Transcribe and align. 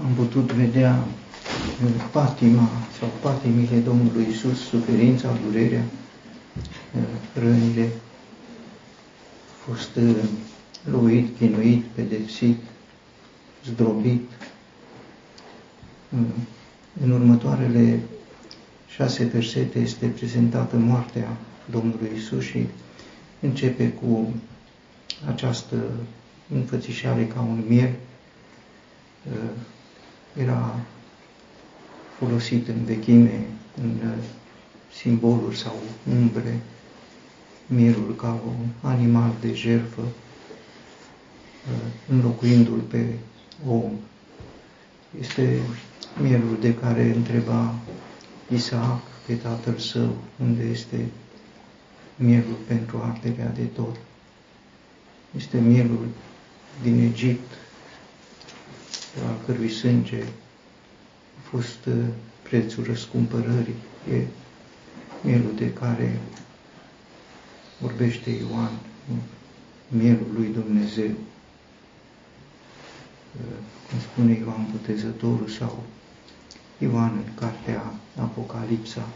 am 0.00 0.12
putut 0.16 0.52
vedea 0.52 1.04
patima 2.10 2.68
sau 2.98 3.08
patimile 3.22 3.76
Domnului 3.76 4.26
Isus, 4.30 4.58
suferința, 4.68 5.36
durerea, 5.46 5.84
rănile, 7.34 7.88
a 9.48 9.70
fost 9.70 9.98
luit, 10.90 11.36
chinuit, 11.36 11.84
pedepsit, 11.84 12.56
zdrobit. 13.64 14.30
În 17.02 17.10
următoarele 17.10 18.00
șase 18.86 19.24
versete 19.24 19.78
este 19.78 20.06
prezentată 20.06 20.76
moartea 20.76 21.36
Domnului 21.70 22.10
Isus 22.16 22.44
și 22.44 22.66
începe 23.40 23.88
cu 23.88 24.34
această 25.28 25.76
înfățișare 26.54 27.26
ca 27.26 27.40
un 27.40 27.62
miel. 27.68 27.90
Era 30.36 30.78
folosit 32.18 32.68
în 32.68 32.84
vechime, 32.84 33.46
în 33.82 34.12
simboluri 34.92 35.56
sau 35.58 35.74
umbre, 36.20 36.60
mielul 37.66 38.14
ca 38.16 38.40
un 38.46 38.90
animal 38.90 39.32
de 39.40 39.54
jertfă, 39.54 40.02
înlocuindu-l 42.08 42.80
pe 42.80 43.06
om. 43.68 43.92
Este 45.20 45.60
mielul 46.22 46.56
de 46.60 46.74
care 46.74 47.12
întreba 47.14 47.74
Isaac 48.54 49.00
pe 49.26 49.34
tatăl 49.34 49.78
său, 49.78 50.16
unde 50.40 50.62
este 50.62 51.06
mielul 52.16 52.56
pentru 52.66 53.00
arderea 53.04 53.48
de 53.48 53.62
tot. 53.62 53.96
Este 55.36 55.58
mielul 55.60 56.06
din 56.82 56.98
Egipt, 57.12 57.52
al 57.52 57.69
cărui 59.50 59.68
sânge 59.70 60.22
a 61.38 61.48
fost 61.50 61.86
uh, 61.86 61.94
prețul 62.42 62.84
răscumpărării. 62.84 63.74
E 64.12 64.24
mielul 65.22 65.52
de 65.56 65.72
care 65.72 66.20
vorbește 67.78 68.30
Ioan, 68.30 68.70
mielul 69.88 70.26
lui 70.36 70.46
Dumnezeu. 70.46 71.10
Uh, 73.34 73.56
cum 73.90 73.98
spune 73.98 74.32
Ioan 74.32 74.66
Botezătorul 74.70 75.48
sau 75.48 75.82
Ioan 76.78 77.12
în 77.26 77.34
cartea 77.34 77.94
Apocalipsa, 78.20 79.08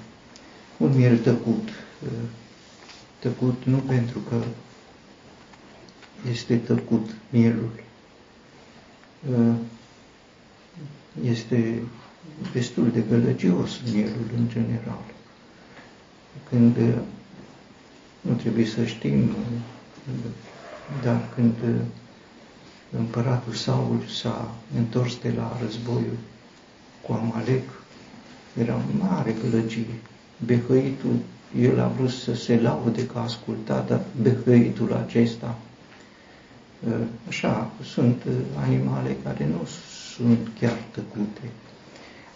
un 0.76 0.96
miel 0.96 1.18
tăcut. 1.18 1.68
Uh, 2.02 2.08
tăcut 3.18 3.64
nu 3.64 3.76
pentru 3.78 4.18
că 4.18 4.44
este 6.30 6.56
tăcut 6.56 7.14
mielul, 7.30 7.70
uh, 9.30 9.54
este 11.22 11.82
destul 12.52 12.90
de 12.90 13.02
gălăgios 13.10 13.80
mielul 13.92 14.28
în 14.36 14.48
general. 14.48 15.04
Când 16.48 16.76
uh, 16.76 16.94
nu 18.20 18.32
trebuie 18.34 18.66
să 18.66 18.84
știm, 18.84 19.30
dar 21.02 21.28
când 21.34 21.54
împăratul 22.98 23.52
Saul 23.52 24.00
s-a 24.20 24.50
întors 24.76 25.18
de 25.18 25.32
la 25.36 25.58
războiul 25.62 26.16
cu 27.02 27.12
Amalek, 27.12 27.68
era 28.58 28.74
o 28.74 29.04
mare 29.04 29.34
gălăgie. 29.42 29.94
Behăitul, 30.46 31.16
el 31.60 31.80
a 31.80 31.86
vrut 31.88 32.10
să 32.10 32.34
se 32.34 32.60
laude 32.60 33.06
că 33.06 33.18
a 33.18 33.22
ascultat, 33.22 33.88
dar 33.88 34.00
behăitul 34.22 34.92
acesta, 34.92 35.58
ă, 36.90 36.94
așa, 37.28 37.70
sunt 37.82 38.22
animale 38.66 39.16
care 39.24 39.46
nu 39.46 39.66
sunt 40.16 40.48
chiar 40.60 40.76
tăcute. 40.90 41.40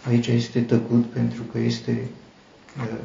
Aici 0.07 0.27
este 0.27 0.61
tăcut 0.61 1.05
pentru 1.05 1.41
că 1.43 1.57
este 1.59 2.07
ă, 2.81 2.97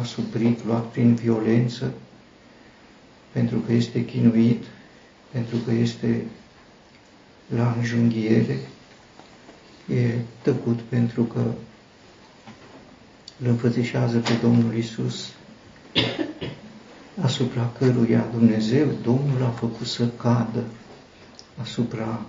asuprit, 0.00 0.64
luat 0.64 0.84
prin 0.86 1.14
violență, 1.14 1.92
pentru 3.32 3.58
că 3.58 3.72
este 3.72 4.04
chinuit, 4.04 4.64
pentru 5.30 5.56
că 5.56 5.70
este 5.72 6.24
la 7.54 7.74
înjunghiere, 7.78 8.58
e 9.88 10.14
tăcut 10.42 10.80
pentru 10.80 11.22
că 11.22 11.40
îl 13.42 13.46
înfățișează 13.46 14.18
pe 14.18 14.32
Domnul 14.42 14.74
Isus, 14.76 15.28
asupra 17.22 17.72
căruia 17.78 18.26
Dumnezeu, 18.32 18.86
Domnul 19.02 19.42
a 19.44 19.48
făcut 19.50 19.86
să 19.86 20.08
cadă 20.08 20.64
asupra 21.60 22.20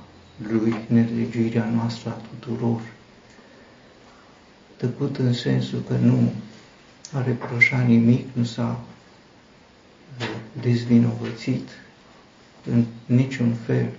lui 0.49 0.75
nelegiuirea 0.87 1.69
noastră 1.69 2.09
a 2.09 2.21
tuturor. 2.29 2.81
Tăcut 4.77 5.17
în 5.17 5.33
sensul 5.33 5.83
că 5.87 5.93
nu 5.93 6.33
a 7.13 7.23
reproșat 7.23 7.87
nimic, 7.87 8.25
nu 8.33 8.43
s-a 8.43 8.79
dezvinovățit 10.61 11.69
în 12.71 12.85
niciun 13.05 13.53
fel. 13.53 13.89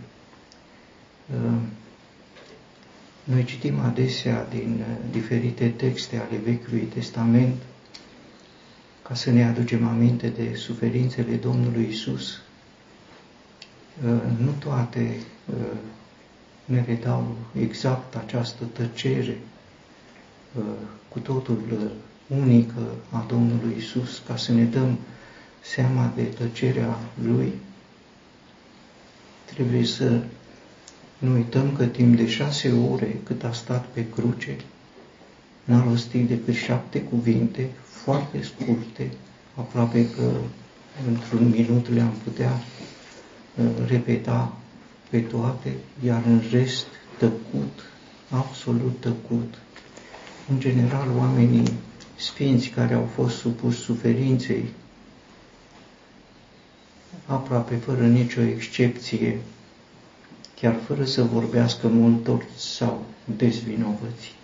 Noi 3.24 3.44
citim 3.44 3.78
adesea 3.80 4.47
din 4.50 4.76
uh, 4.80 4.97
diferite 5.10 5.69
texte 5.69 6.16
ale 6.16 6.41
Vechiului 6.44 6.80
Testament 6.94 7.54
ca 9.03 9.14
să 9.14 9.30
ne 9.30 9.44
aducem 9.44 9.88
aminte 9.88 10.28
de 10.28 10.54
suferințele 10.54 11.34
Domnului 11.34 11.86
Isus. 11.91 12.41
Uh, 14.04 14.20
nu 14.38 14.50
toate 14.59 15.16
uh, 16.66 16.74
ne 16.74 16.84
redau 16.86 17.36
exact 17.60 18.14
această 18.16 18.64
tăcere 18.72 19.38
cu 21.08 21.18
totul 21.18 21.90
unică 22.26 22.94
a 23.10 23.24
Domnului 23.28 23.74
Isus, 23.78 24.22
ca 24.26 24.36
să 24.36 24.52
ne 24.52 24.64
dăm 24.64 24.98
seama 25.60 26.12
de 26.16 26.22
tăcerea 26.22 26.98
Lui. 27.22 27.52
Trebuie 29.54 29.84
să 29.84 30.20
nu 31.18 31.32
uităm 31.32 31.76
că 31.76 31.84
timp 31.86 32.16
de 32.16 32.28
șase 32.28 32.72
ore 32.92 33.16
cât 33.24 33.44
a 33.44 33.52
stat 33.52 33.84
pe 33.86 34.08
cruce, 34.08 34.56
n-a 35.64 35.84
rostit 35.84 36.28
decât 36.28 36.54
șapte 36.54 37.00
cuvinte 37.02 37.68
foarte 37.84 38.42
scurte, 38.42 39.10
aproape 39.54 40.10
că 40.10 40.30
într-un 41.08 41.48
minut 41.48 41.88
le-am 41.88 42.12
putea 42.24 42.50
uh, 42.52 43.64
repeta 43.88 44.56
pe 45.12 45.20
toate, 45.20 45.72
iar 46.04 46.22
în 46.26 46.42
rest 46.50 46.86
tăcut, 47.18 47.80
absolut 48.30 48.96
tăcut. 49.00 49.54
În 50.50 50.60
general, 50.60 51.08
oamenii 51.18 51.72
sfinți 52.16 52.68
care 52.68 52.94
au 52.94 53.08
fost 53.14 53.36
supuși 53.36 53.78
suferinței, 53.78 54.64
aproape 57.26 57.74
fără 57.76 58.06
nicio 58.06 58.40
excepție, 58.40 59.40
chiar 60.60 60.74
fără 60.86 61.04
să 61.04 61.22
vorbească 61.22 61.88
mult, 61.88 62.28
ori 62.28 62.46
s-au 62.56 63.04
dezvinovățit. 63.36 64.42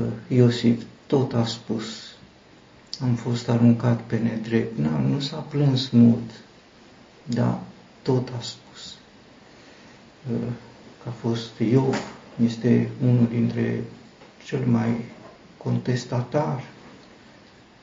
Uh, 0.00 0.36
Iosif 0.36 0.82
tot 1.06 1.32
a 1.32 1.44
spus, 1.44 1.84
am 3.00 3.14
fost 3.14 3.48
aruncat 3.48 4.00
pe 4.00 4.16
nedrept, 4.18 4.78
nu, 4.78 4.98
nu 5.08 5.20
s-a 5.20 5.36
plâns 5.36 5.88
mult, 5.88 6.30
dar 7.24 7.58
tot 8.02 8.28
a 8.38 8.40
spus. 8.40 8.67
Uh, 10.32 10.36
că 11.02 11.08
a 11.08 11.10
fost 11.10 11.58
Iov, 11.58 11.96
este 12.44 12.90
unul 13.02 13.26
dintre 13.30 13.84
cel 14.44 14.66
mai 14.66 15.04
contestatar 15.56 16.64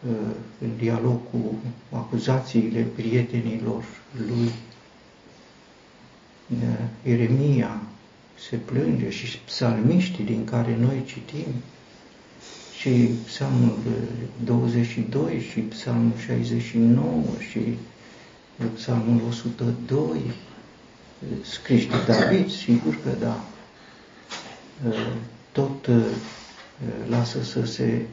uh, 0.10 0.36
în 0.62 0.70
dialog 0.78 1.20
cu 1.32 1.56
acuzațiile 1.92 2.82
prietenilor 2.82 3.84
lui. 4.28 4.52
Ieremia 7.04 7.82
se 8.50 8.56
plânge 8.56 9.10
și 9.10 9.40
psalmiștii 9.40 10.24
din 10.24 10.44
care 10.46 10.78
noi 10.80 11.04
citim, 11.06 11.54
și 12.86 13.10
psalmul 13.26 13.74
22 14.44 15.46
și 15.52 15.60
psalmul 15.60 16.12
69 16.26 17.24
și 17.50 17.60
psalmul 18.74 19.22
102, 19.30 20.22
scriși 21.42 21.88
de 21.88 21.96
David, 22.08 22.50
sigur 22.52 22.98
că 23.04 23.10
da, 23.20 23.44
tot 25.52 25.90
lasă 27.10 27.44
să 27.44 27.66
se 27.66 28.06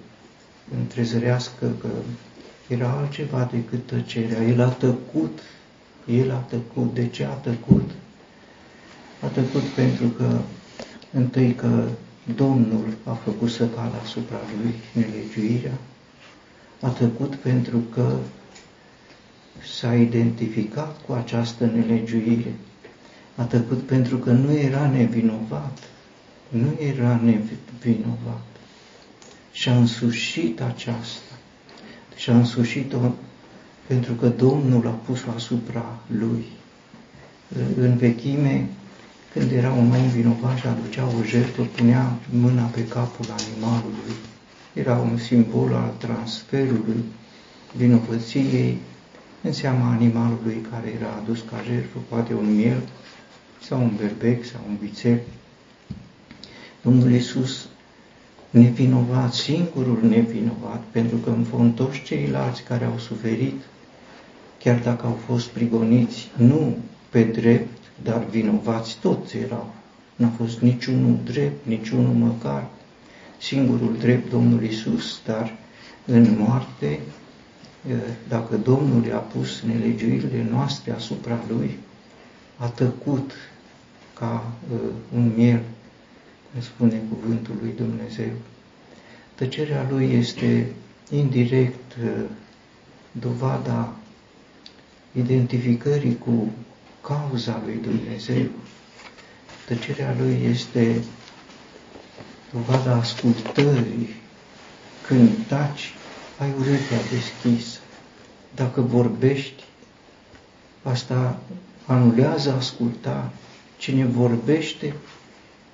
întrezărească 0.80 1.72
că 1.80 1.88
era 2.68 2.90
altceva 2.90 3.50
decât 3.52 3.86
tăcerea. 3.86 4.42
El 4.42 4.60
a 4.60 4.68
tăcut, 4.68 5.38
el 6.06 6.30
a 6.30 6.44
tăcut. 6.48 6.94
De 6.94 7.08
ce 7.08 7.24
a 7.24 7.28
tăcut? 7.32 7.90
A 9.20 9.26
tăcut 9.26 9.62
pentru 9.62 10.06
că, 10.06 10.38
întâi 11.12 11.54
că 11.54 11.88
Domnul 12.36 12.94
a 13.04 13.12
făcut 13.12 13.50
să 13.50 13.66
cadă 13.68 13.96
asupra 14.02 14.36
lui 14.62 14.74
nelegiuirea, 14.92 15.78
a 16.80 16.88
tăcut 16.88 17.34
pentru 17.34 17.78
că 17.94 18.16
s-a 19.78 19.94
identificat 19.94 21.00
cu 21.06 21.12
această 21.12 21.64
nelegiuire, 21.64 22.54
A 23.42 23.44
tăcut 23.44 23.82
pentru 23.82 24.16
că 24.16 24.30
nu 24.30 24.52
era 24.52 24.86
nevinovat. 24.86 25.78
Nu 26.48 26.78
era 26.80 27.20
nevinovat. 27.24 28.46
Și 29.52 29.68
a 29.68 29.76
însușit 29.76 30.60
aceasta. 30.60 31.34
Și 32.16 32.30
a 32.30 32.36
însușit-o 32.36 32.98
pentru 33.86 34.12
că 34.12 34.28
Domnul 34.28 34.86
a 34.86 34.90
pus-o 34.90 35.30
asupra 35.34 35.98
lui. 36.06 36.44
În 37.76 37.96
vechime, 37.96 38.66
când 39.32 39.50
era 39.50 39.72
un 39.72 39.92
om 39.92 40.08
vinovat 40.08 40.56
și 40.58 40.66
aducea 40.66 41.04
o 41.04 41.24
jertfă, 41.24 41.62
punea 41.62 42.12
mâna 42.30 42.62
pe 42.62 42.86
capul 42.86 43.26
animalului. 43.38 44.14
Era 44.72 44.96
un 44.96 45.18
simbol 45.18 45.74
al 45.74 45.94
transferului 45.98 47.04
vinovăției 47.76 48.78
în 49.42 49.52
seama 49.52 49.90
animalului 49.90 50.66
care 50.70 50.92
era 50.98 51.20
adus 51.22 51.40
ca 51.50 51.62
jertfă, 51.66 51.98
poate 52.08 52.34
un 52.34 52.54
miel 52.54 52.82
sau 53.62 53.80
un 53.80 53.90
berbec 53.96 54.44
sau 54.44 54.60
un 54.68 54.76
vițel. 54.76 55.20
Domnul 56.82 57.10
Iisus 57.10 57.68
nevinovat, 58.50 59.32
singurul 59.32 59.98
nevinovat, 60.08 60.82
pentru 60.90 61.16
că 61.16 61.30
în 61.30 61.44
fond 61.44 61.74
toți 61.74 62.02
ceilalți 62.02 62.62
care 62.62 62.84
au 62.84 62.98
suferit, 62.98 63.60
chiar 64.58 64.78
dacă 64.78 65.06
au 65.06 65.18
fost 65.26 65.46
prigoniți, 65.46 66.30
nu 66.36 66.76
pe 67.10 67.22
drept, 67.22 67.78
dar 68.02 68.24
vinovați 68.24 68.98
toți 69.00 69.36
erau. 69.36 69.74
N-a 70.16 70.32
fost 70.36 70.60
niciunul 70.60 71.18
drept, 71.24 71.66
niciunul 71.66 72.14
măcar. 72.14 72.68
Singurul 73.38 73.96
drept 73.98 74.30
Domnul 74.30 74.62
Isus, 74.62 75.20
dar 75.26 75.56
în 76.06 76.36
moarte, 76.38 77.00
dacă 78.28 78.56
Domnul 78.56 79.04
i-a 79.04 79.16
pus 79.16 79.60
nelegiuirile 79.60 80.46
noastre 80.50 80.92
asupra 80.92 81.38
Lui, 81.48 81.78
a 82.56 82.66
tăcut 82.66 83.32
ca 84.22 84.52
un 85.14 85.32
miel, 85.36 85.62
îmi 86.54 86.62
spune 86.62 87.02
cuvântul 87.08 87.54
lui 87.60 87.72
Dumnezeu. 87.76 88.30
Tăcerea 89.34 89.86
Lui 89.90 90.12
este 90.12 90.72
indirect 91.10 91.96
dovada 93.12 93.92
identificării 95.12 96.18
cu 96.18 96.50
cauza 97.00 97.62
lui 97.64 97.78
Dumnezeu. 97.82 98.46
Tăcerea 99.66 100.14
lui 100.18 100.38
este 100.50 101.04
dovada 102.52 102.94
ascultării. 102.94 104.08
Când 105.06 105.28
taci, 105.48 105.94
ai 106.38 106.52
urechea 106.58 107.00
deschisă. 107.10 107.78
Dacă 108.54 108.80
vorbești, 108.80 109.64
asta 110.82 111.40
anulează 111.86 112.52
ascultare. 112.52 113.30
Cine 113.82 114.04
vorbește, 114.04 114.94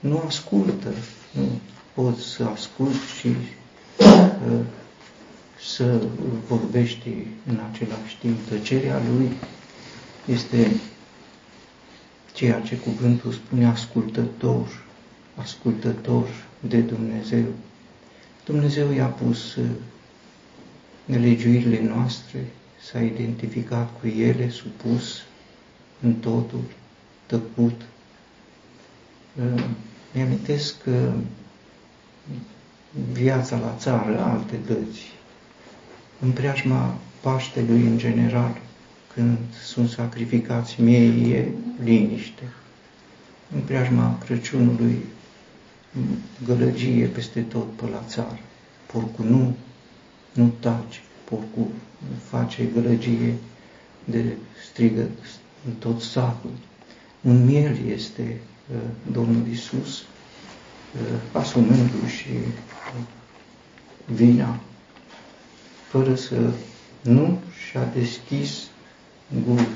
nu 0.01 0.23
ascultă. 0.27 0.93
Nu 1.33 1.61
poți 1.95 2.23
să 2.23 2.45
asculti 2.45 3.07
și 3.21 3.29
uh, 3.29 4.61
să 5.61 6.03
vorbești 6.47 7.09
în 7.47 7.61
același 7.73 8.19
timp. 8.21 8.49
Tăcerea 8.49 9.01
lui 9.11 9.31
este 10.27 10.71
ceea 12.33 12.61
ce 12.61 12.77
cuvântul 12.77 13.33
spune 13.33 13.67
ascultător, 13.67 14.85
ascultător 15.35 16.29
de 16.61 16.81
Dumnezeu. 16.81 17.45
Dumnezeu 18.45 18.93
i-a 18.93 19.07
pus 19.07 19.55
uh, 19.55 19.65
nelegiuirile 21.05 21.83
noastre, 21.83 22.47
s-a 22.91 23.01
identificat 23.01 24.01
cu 24.01 24.07
ele, 24.07 24.51
supus 24.51 25.23
în 26.01 26.15
totul, 26.15 26.63
tăcut. 27.27 27.81
Uh, 29.39 29.65
mi-amintesc 30.15 30.83
că 30.83 31.13
viața 33.13 33.59
la 33.59 33.75
țară, 33.79 34.21
alte 34.21 34.57
dăți, 34.67 35.03
în 36.21 36.31
preajma 36.31 36.99
Paștelui 37.21 37.81
în 37.81 37.99
general, 37.99 38.57
când 39.15 39.39
sunt 39.65 39.89
sacrificați 39.89 40.81
miei, 40.81 41.33
e 41.33 41.49
liniște. 41.85 42.43
În 43.55 43.61
preajma 43.61 44.19
Crăciunului, 44.25 45.05
gălăgie 46.45 47.07
peste 47.07 47.41
tot 47.41 47.73
pe 47.73 47.87
la 47.87 48.03
țară. 48.07 48.39
Porcul 48.87 49.25
nu, 49.25 49.57
nu 50.33 50.53
taci, 50.61 51.03
porcul 51.25 51.67
face 52.29 52.65
gălăgie 52.75 53.35
de 54.05 54.37
strigă 54.71 55.07
în 55.67 55.73
tot 55.79 56.01
satul. 56.01 56.53
Un 57.21 57.45
miel 57.45 57.77
este 57.87 58.23
uh, 58.23 58.58
Domnul 59.13 59.47
Isus, 59.47 59.99
uh, 59.99 61.19
asumându-și 61.33 62.29
uh, 62.29 63.03
vina, 64.07 64.61
fără 65.89 66.15
să 66.15 66.51
nu 67.01 67.39
și-a 67.69 67.85
deschis 67.85 68.67
gura. 69.45 69.67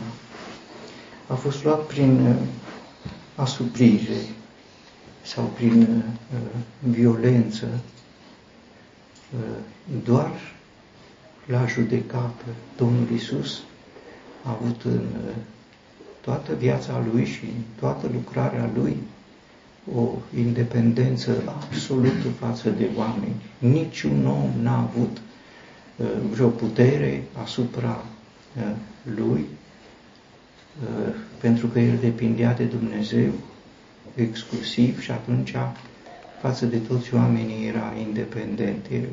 A 1.26 1.34
fost 1.34 1.64
luat 1.64 1.86
prin 1.86 2.26
uh, 2.26 2.36
asuprire 3.34 4.20
sau 5.22 5.44
prin 5.44 5.82
uh, 5.82 6.38
violență 6.78 7.66
uh, 9.34 9.40
doar 10.04 10.30
la 11.46 11.66
judecată. 11.66 12.44
Domnul 12.76 13.10
Isus 13.10 13.62
a 14.44 14.50
avut 14.50 14.82
în 14.84 15.06
uh, 15.26 15.34
toată 16.22 16.54
viața 16.54 17.04
lui 17.12 17.24
și 17.24 17.44
în 17.44 17.62
toată 17.78 18.10
lucrarea 18.12 18.70
lui 18.74 18.96
o 19.94 20.08
independență 20.36 21.42
absolută 21.46 22.28
față 22.38 22.70
de 22.70 22.88
oameni. 22.96 23.34
Niciun 23.58 24.26
om 24.26 24.50
n-a 24.62 24.78
avut 24.80 25.16
uh, 25.96 26.06
vreo 26.30 26.48
putere 26.48 27.22
asupra 27.42 28.04
uh, 28.56 28.70
lui, 29.16 29.46
uh, 30.82 31.14
pentru 31.40 31.66
că 31.66 31.80
el 31.80 31.98
depindea 32.00 32.54
de 32.54 32.64
Dumnezeu 32.64 33.32
exclusiv 34.14 35.00
și 35.00 35.10
atunci 35.10 35.54
față 36.40 36.66
de 36.66 36.76
toți 36.76 37.14
oamenii 37.14 37.66
era 37.66 37.92
independent. 38.06 38.86
El, 38.92 39.08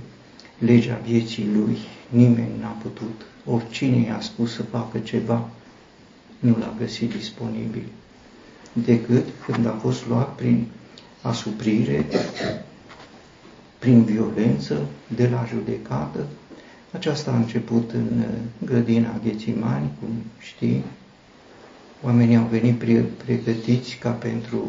legea 0.58 1.02
vieții 1.06 1.50
lui, 1.56 1.78
nimeni 2.10 2.60
n-a 2.62 2.76
putut, 2.82 3.26
oricine 3.46 4.06
i-a 4.06 4.20
spus 4.22 4.54
să 4.54 4.64
facă 4.64 4.98
ceva, 4.98 5.50
nu 6.40 6.56
l-a 6.60 6.76
găsit 6.78 7.12
disponibil, 7.12 7.84
decât 8.74 9.26
când 9.46 9.66
a 9.66 9.78
fost 9.82 10.08
luat 10.08 10.36
prin 10.36 10.68
asuprire, 11.22 12.06
prin 13.80 14.04
violență, 14.04 14.86
de 15.16 15.28
la 15.28 15.46
judecată, 15.50 16.26
aceasta 16.92 17.32
a 17.32 17.36
început 17.36 17.92
în 17.92 18.20
uh, 18.20 18.66
grădina 18.66 19.20
Ghețimani, 19.24 19.92
cum 20.00 20.10
știi. 20.40 20.84
Oamenii 22.04 22.36
au 22.36 22.46
venit 22.52 22.78
pre 22.78 23.06
pregătiți 23.26 23.96
ca 23.96 24.10
pentru 24.10 24.68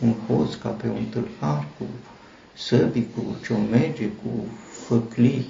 un 0.00 0.14
hoț, 0.26 0.54
ca 0.54 0.68
pe 0.68 0.88
un 0.88 1.04
tâlhar, 1.04 1.66
cu 1.78 1.84
săbi, 2.56 3.04
cu 3.14 3.36
ciomege, 3.44 4.06
cu 4.06 4.44
făclii 4.86 5.46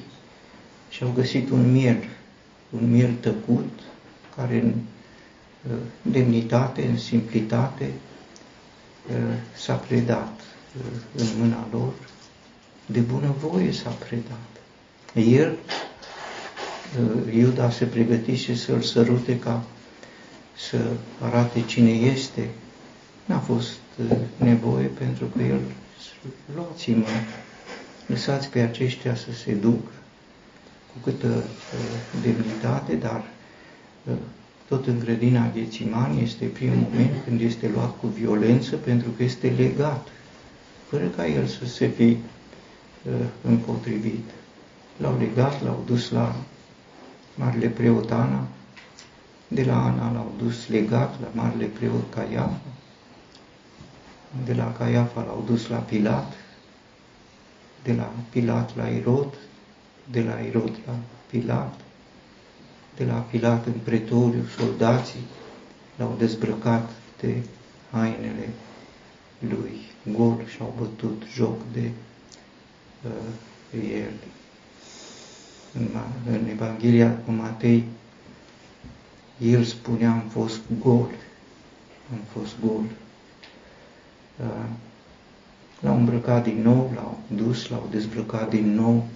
și 0.90 1.02
au 1.02 1.12
găsit 1.14 1.50
un 1.50 1.72
miel, 1.72 2.04
un 2.70 2.90
miel 2.90 3.12
tăcut, 3.20 3.68
care 4.36 4.60
în 4.60 4.68
uh, 4.68 4.74
demnitate, 6.02 6.86
în 6.86 6.98
simplitate, 6.98 7.92
uh, 9.10 9.14
s-a 9.56 9.74
predat 9.74 10.40
în 11.14 11.26
mâna 11.38 11.66
lor, 11.70 11.92
de 12.86 13.00
bunăvoie 13.00 13.72
s-a 13.72 13.90
predat. 13.90 14.48
El, 15.14 15.56
uh, 17.00 17.34
Iuda, 17.34 17.70
se 17.70 17.84
pregătise 17.84 18.54
să-l 18.54 18.80
sărute 18.80 19.38
ca 19.38 19.62
să 20.56 20.76
arate 21.20 21.62
cine 21.64 21.90
este. 21.90 22.48
N-a 23.24 23.38
fost 23.38 23.78
uh, 24.10 24.16
nevoie 24.36 24.86
pentru 24.86 25.24
că 25.24 25.42
el, 25.42 25.60
luați-mă, 26.54 27.04
lăsați 28.06 28.48
pe 28.48 28.60
aceștia 28.60 29.14
să 29.14 29.32
se 29.32 29.52
ducă 29.52 29.92
cu 30.92 30.98
câtă 31.10 31.28
uh, 31.28 32.22
demnitate, 32.22 32.94
dar 32.94 33.24
tot 34.68 34.86
în 34.86 34.98
grădina 34.98 35.50
Ghețimani 35.54 36.22
este 36.22 36.44
primul 36.44 36.76
moment 36.76 37.10
când 37.24 37.40
este 37.40 37.68
luat 37.74 37.98
cu 38.00 38.06
violență 38.06 38.76
pentru 38.76 39.10
că 39.16 39.22
este 39.22 39.48
legat, 39.48 40.08
fără 40.88 41.06
ca 41.06 41.26
el 41.26 41.46
să 41.46 41.66
se 41.66 41.86
fi 41.86 42.16
împotrivit. 43.42 44.30
L-au 44.96 45.18
legat, 45.18 45.62
l-au 45.62 45.82
dus 45.86 46.10
la 46.10 46.34
Marele 47.34 47.68
Preot 47.68 48.10
Ana, 48.10 48.46
de 49.48 49.64
la 49.64 49.84
Ana 49.84 50.12
l-au 50.12 50.32
dus 50.38 50.68
legat 50.68 51.20
la 51.20 51.42
Marele 51.42 51.64
Preot 51.64 52.14
Caiafa, 52.14 52.60
de 54.44 54.54
la 54.54 54.72
Caiafa 54.72 55.22
l-au 55.22 55.44
dus 55.46 55.68
la 55.68 55.76
Pilat, 55.78 56.32
de 57.82 57.92
la 57.92 58.10
Pilat 58.30 58.76
la 58.76 58.86
Irod, 58.88 59.34
de 60.10 60.22
la 60.22 60.38
Irod 60.38 60.78
la 60.86 60.94
Pilat, 61.30 61.80
de 62.98 63.04
la 63.04 63.14
Pilat 63.30 63.66
în 63.66 63.72
pretoriu, 63.84 64.44
soldații 64.58 65.26
l-au 65.96 66.14
dezbrăcat 66.18 66.90
de 67.20 67.42
hainele 67.90 68.48
lui, 69.38 69.80
gol 70.12 70.44
și-au 70.46 70.74
bătut 70.78 71.22
joc 71.34 71.56
de 71.72 71.90
uh, 73.04 73.90
el. 73.92 74.12
În, 75.74 75.88
în 76.26 76.48
Evanghelia 76.48 77.16
cu 77.24 77.30
Matei, 77.30 77.84
el 79.38 79.64
spunea, 79.64 80.10
am 80.10 80.28
fost 80.28 80.60
gol, 80.82 81.10
am 82.12 82.20
fost 82.32 82.52
gol. 82.64 82.84
Uh, 84.40 84.68
l-au 85.80 85.96
îmbrăcat 85.96 86.42
din 86.42 86.62
nou, 86.62 86.92
l-au 86.94 87.18
dus, 87.36 87.68
l-au 87.68 87.88
dezbrăcat 87.90 88.50
din 88.50 88.74
nou, 88.74 89.06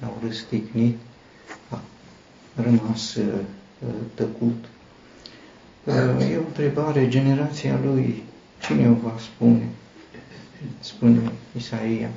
l-au 0.00 0.18
răstignit, 0.22 0.96
a 0.96 1.11
rămas 2.54 3.14
uh, 3.14 3.24
tăcut. 4.14 4.64
Uh, 5.84 6.30
e 6.30 6.36
o 6.36 6.46
întrebare, 6.46 7.08
generația 7.08 7.78
lui, 7.84 8.22
cine 8.66 8.88
o 8.88 8.92
va 8.92 9.14
spune? 9.18 9.68
Spune 10.80 11.32
Isaia. 11.56 12.10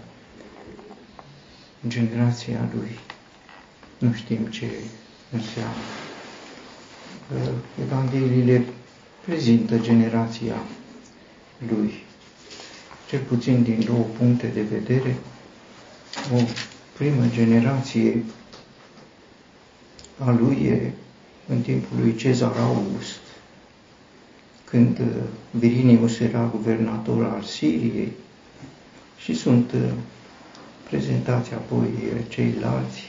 Generația 1.88 2.70
lui. 2.74 3.00
Nu 3.98 4.14
știm 4.14 4.46
ce 4.46 4.66
înseamnă. 5.32 5.74
Uh, 7.34 7.52
Evangheliile 7.82 8.66
prezintă 9.26 9.78
generația 9.78 10.56
lui, 11.70 11.94
cel 13.10 13.20
puțin 13.20 13.64
din 13.64 13.84
două 13.86 14.06
puncte 14.18 14.48
de 14.48 14.62
vedere, 14.62 15.16
o 16.34 16.40
primă 16.98 17.24
generație 17.32 18.24
a 20.18 20.32
lui 20.32 20.66
e 20.66 20.92
în 21.48 21.62
timpul 21.62 21.98
lui 22.00 22.16
Cezar 22.16 22.58
August, 22.58 23.20
când 24.64 25.00
uh, 25.00 25.06
Virinius 25.52 26.20
era 26.20 26.50
guvernator 26.52 27.26
al 27.26 27.42
Siriei 27.42 28.12
și 29.18 29.34
sunt 29.34 29.72
uh, 29.72 29.92
prezentați 30.90 31.54
apoi 31.54 31.88
uh, 31.88 32.22
ceilalți, 32.28 33.04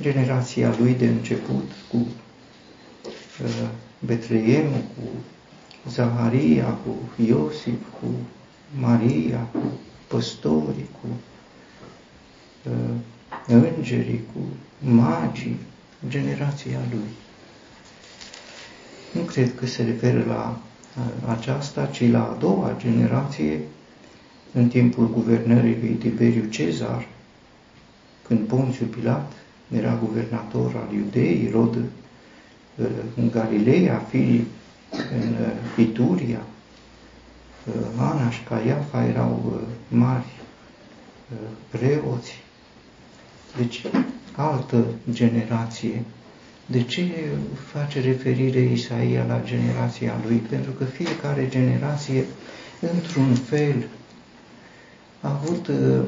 generația 0.00 0.74
lui 0.78 0.94
de 0.94 1.06
început 1.06 1.70
cu 1.90 2.06
Betleemul, 3.98 4.82
cu 4.96 5.08
Zaharia, 5.90 6.64
cu 6.64 7.22
Iosif, 7.24 7.78
cu 8.00 8.06
Maria, 8.78 9.38
cu 9.38 9.62
păstorii, 10.06 10.88
cu 11.00 11.06
îngerii, 13.46 14.24
cu 14.32 14.40
magii, 14.90 15.56
generația 16.08 16.78
lui. 16.90 17.08
Nu 19.12 19.20
cred 19.20 19.54
că 19.54 19.66
se 19.66 19.82
referă 19.82 20.24
la 20.26 20.58
aceasta, 21.26 21.86
ci 21.86 22.10
la 22.10 22.22
a 22.22 22.36
doua 22.38 22.76
generație, 22.78 23.60
în 24.52 24.68
timpul 24.68 25.10
guvernării 25.10 25.78
lui 25.80 25.90
Tiberiu 25.90 26.44
Cezar, 26.44 27.08
când 28.26 28.46
Ponțiu 28.46 28.86
Pilat 28.86 29.32
era 29.76 29.98
guvernator 30.04 30.74
al 30.76 30.94
Iudeii, 30.94 31.50
Rod 31.50 31.78
în 33.16 33.30
Galileea, 33.30 33.98
Filip 33.98 34.46
în 34.90 35.36
Ituria, 35.84 36.40
Anaș 37.98 38.34
și 38.34 38.42
Caiafa 38.42 39.04
erau 39.04 39.62
mari 39.88 40.26
preoți. 41.68 42.42
Deci 43.56 43.82
altă 44.36 44.84
generație. 45.12 46.02
De 46.66 46.82
ce 46.82 47.02
face 47.72 48.00
referire 48.00 48.60
Isaia 48.60 49.24
la 49.24 49.40
generația 49.44 50.14
lui? 50.26 50.36
Pentru 50.36 50.70
că 50.70 50.84
fiecare 50.84 51.48
generație, 51.48 52.24
într-un 52.80 53.34
fel, 53.34 53.86
a 55.20 55.30
avut 55.42 55.66
uh, 55.66 56.00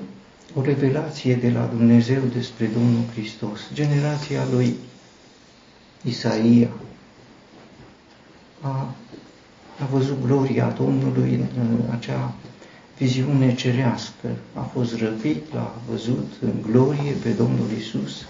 o 0.54 0.62
revelație 0.62 1.35
de 1.35 1.50
la 1.50 1.64
Dumnezeu 1.76 2.23
despre 2.35 2.66
Domnul 2.66 3.02
Hristos. 3.12 3.61
Generația 3.75 4.42
lui 4.52 4.75
Isaia 6.02 6.68
a, 8.61 8.95
a 9.80 9.87
văzut 9.90 10.23
gloria 10.26 10.68
Domnului 10.68 11.35
în 11.35 11.80
acea 11.90 12.35
viziune 12.99 13.55
cerească. 13.55 14.29
A 14.55 14.61
fost 14.61 14.99
răpit, 14.99 15.53
l-a 15.53 15.75
văzut 15.91 16.33
în 16.41 16.62
glorie 16.71 17.12
pe 17.23 17.31
Domnul 17.31 17.71
Isus. 17.79 18.26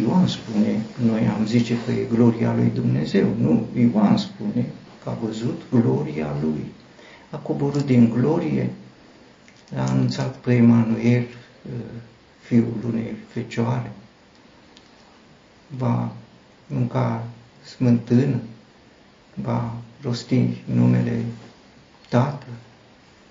Ioan 0.00 0.26
spune, 0.26 0.84
noi 1.04 1.28
am 1.36 1.46
zice 1.46 1.74
că 1.84 1.90
e 1.90 2.06
gloria 2.12 2.54
lui 2.54 2.70
Dumnezeu. 2.74 3.34
Nu, 3.38 3.66
Ioan 3.74 4.16
spune 4.16 4.66
că 5.02 5.10
a 5.10 5.16
văzut 5.24 5.62
gloria 5.70 6.36
lui. 6.42 6.64
A 7.30 7.36
coborât 7.36 7.86
din 7.86 8.10
glorie, 8.10 8.70
a 9.76 9.90
anunțat 9.90 10.36
pe 10.36 10.54
Emanuel, 10.54 11.22
uh, 11.22 11.72
fiul 12.40 12.74
unei 12.86 13.14
fecioare. 13.28 13.92
Va 15.66 16.12
mânca 16.66 17.24
smântână, 17.64 18.36
va 19.34 19.74
rosti 20.02 20.62
numele 20.64 21.24
Tatăl, 22.08 22.48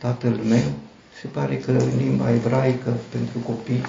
tatăl 0.02 0.36
meu, 0.36 0.72
se 1.22 1.28
pare 1.28 1.58
că 1.58 1.72
în 1.72 1.98
limba 1.98 2.34
ebraică 2.34 2.98
pentru 3.10 3.40
copii 3.40 3.82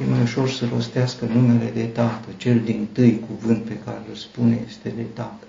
e 0.00 0.10
mai 0.10 0.22
ușor 0.22 0.50
să 0.50 0.68
rostească 0.72 1.24
numele 1.24 1.70
de 1.74 1.84
tată, 1.84 2.28
cel 2.36 2.60
din 2.60 2.88
tâi 2.92 3.20
cuvânt 3.28 3.62
pe 3.62 3.78
care 3.84 4.02
îl 4.08 4.14
spune 4.14 4.60
este 4.68 4.88
de 4.96 5.02
tată. 5.12 5.46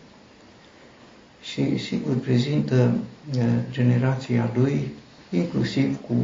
Și 1.42 1.78
sigur 1.78 2.16
prezintă 2.16 2.98
generația 3.72 4.52
lui, 4.56 4.92
inclusiv 5.30 6.02
cu 6.08 6.16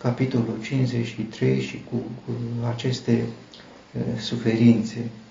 capitolul 0.00 0.58
53 0.62 1.60
și 1.60 1.82
cu, 1.90 1.96
cu 1.96 2.32
aceste 2.68 3.22
suferințe. 4.18 4.98
Uh, 4.98 5.23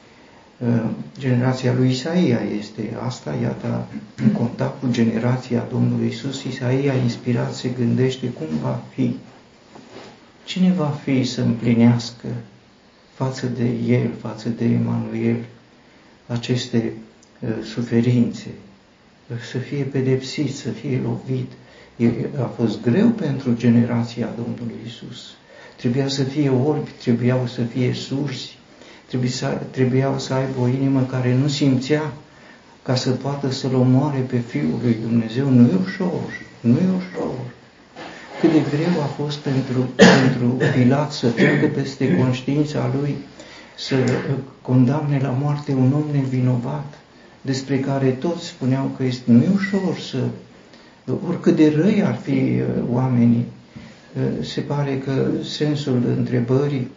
generația 1.19 1.73
lui 1.73 1.89
Isaia 1.89 2.39
este 2.59 2.97
asta, 3.05 3.35
iată, 3.41 3.87
în 4.15 4.31
contact 4.31 4.79
cu 4.79 4.87
generația 4.91 5.67
Domnului 5.71 6.07
Isus, 6.07 6.43
Isaia 6.43 6.93
inspirat 6.93 7.53
se 7.53 7.69
gândește 7.69 8.27
cum 8.27 8.47
va 8.61 8.81
fi, 8.93 9.15
cine 10.43 10.71
va 10.71 10.87
fi 11.03 11.23
să 11.23 11.41
împlinească 11.41 12.27
față 13.13 13.45
de 13.45 13.69
el, 13.87 14.09
față 14.21 14.49
de 14.49 14.65
Emanuel, 14.65 15.37
aceste 16.27 16.93
uh, 17.39 17.49
suferințe, 17.63 18.47
să 19.51 19.57
fie 19.57 19.83
pedepsit, 19.83 20.55
să 20.55 20.69
fie 20.69 21.01
lovit. 21.03 21.51
A 22.41 22.45
fost 22.45 22.81
greu 22.81 23.07
pentru 23.07 23.55
generația 23.55 24.29
Domnului 24.35 24.79
Isus. 24.85 25.35
Trebuia 25.75 26.07
să 26.07 26.23
fie 26.23 26.49
orbi, 26.49 26.89
trebuiau 26.89 27.47
să 27.47 27.61
fie 27.61 27.93
surzi, 27.93 28.57
Trebuie 28.62 28.62
să, 28.62 28.62
trebuiau 29.71 30.19
să 30.19 30.33
aibă 30.33 30.59
o 30.61 30.67
inimă 30.67 31.01
care 31.01 31.35
nu 31.35 31.47
simțea 31.47 32.13
ca 32.83 32.95
să 32.95 33.09
poată 33.09 33.51
să-L 33.51 33.75
omoare 33.75 34.19
pe 34.19 34.37
Fiul 34.37 34.79
lui 34.83 34.97
Dumnezeu. 35.01 35.49
Nu 35.49 35.61
e 35.61 35.75
ușor, 35.83 36.21
nu 36.59 36.77
e 36.77 36.87
ușor. 36.97 37.33
Cât 38.39 38.51
de 38.51 38.61
greu 38.69 39.01
a 39.01 39.05
fost 39.05 39.37
pentru, 39.37 39.89
pentru 39.95 40.65
Pilat 40.73 41.11
să 41.11 41.27
treacă 41.27 41.65
peste 41.65 42.15
conștiința 42.17 42.91
lui, 42.99 43.15
să 43.77 43.95
condamne 44.61 45.19
la 45.21 45.35
moarte 45.41 45.71
un 45.71 45.93
om 45.93 46.03
nevinovat, 46.11 46.93
despre 47.41 47.79
care 47.79 48.09
toți 48.09 48.45
spuneau 48.45 48.91
că 48.97 49.03
este, 49.03 49.31
nu 49.31 49.43
e 49.43 49.49
ușor 49.53 49.97
să, 50.09 50.17
oricât 51.27 51.55
de 51.55 51.73
răi 51.75 52.03
ar 52.03 52.15
fi 52.15 52.31
uh, 52.31 52.61
oamenii, 52.91 53.45
uh, 54.15 54.45
se 54.45 54.61
pare 54.61 54.97
că 54.97 55.27
sensul 55.43 56.01
întrebării 56.17 56.87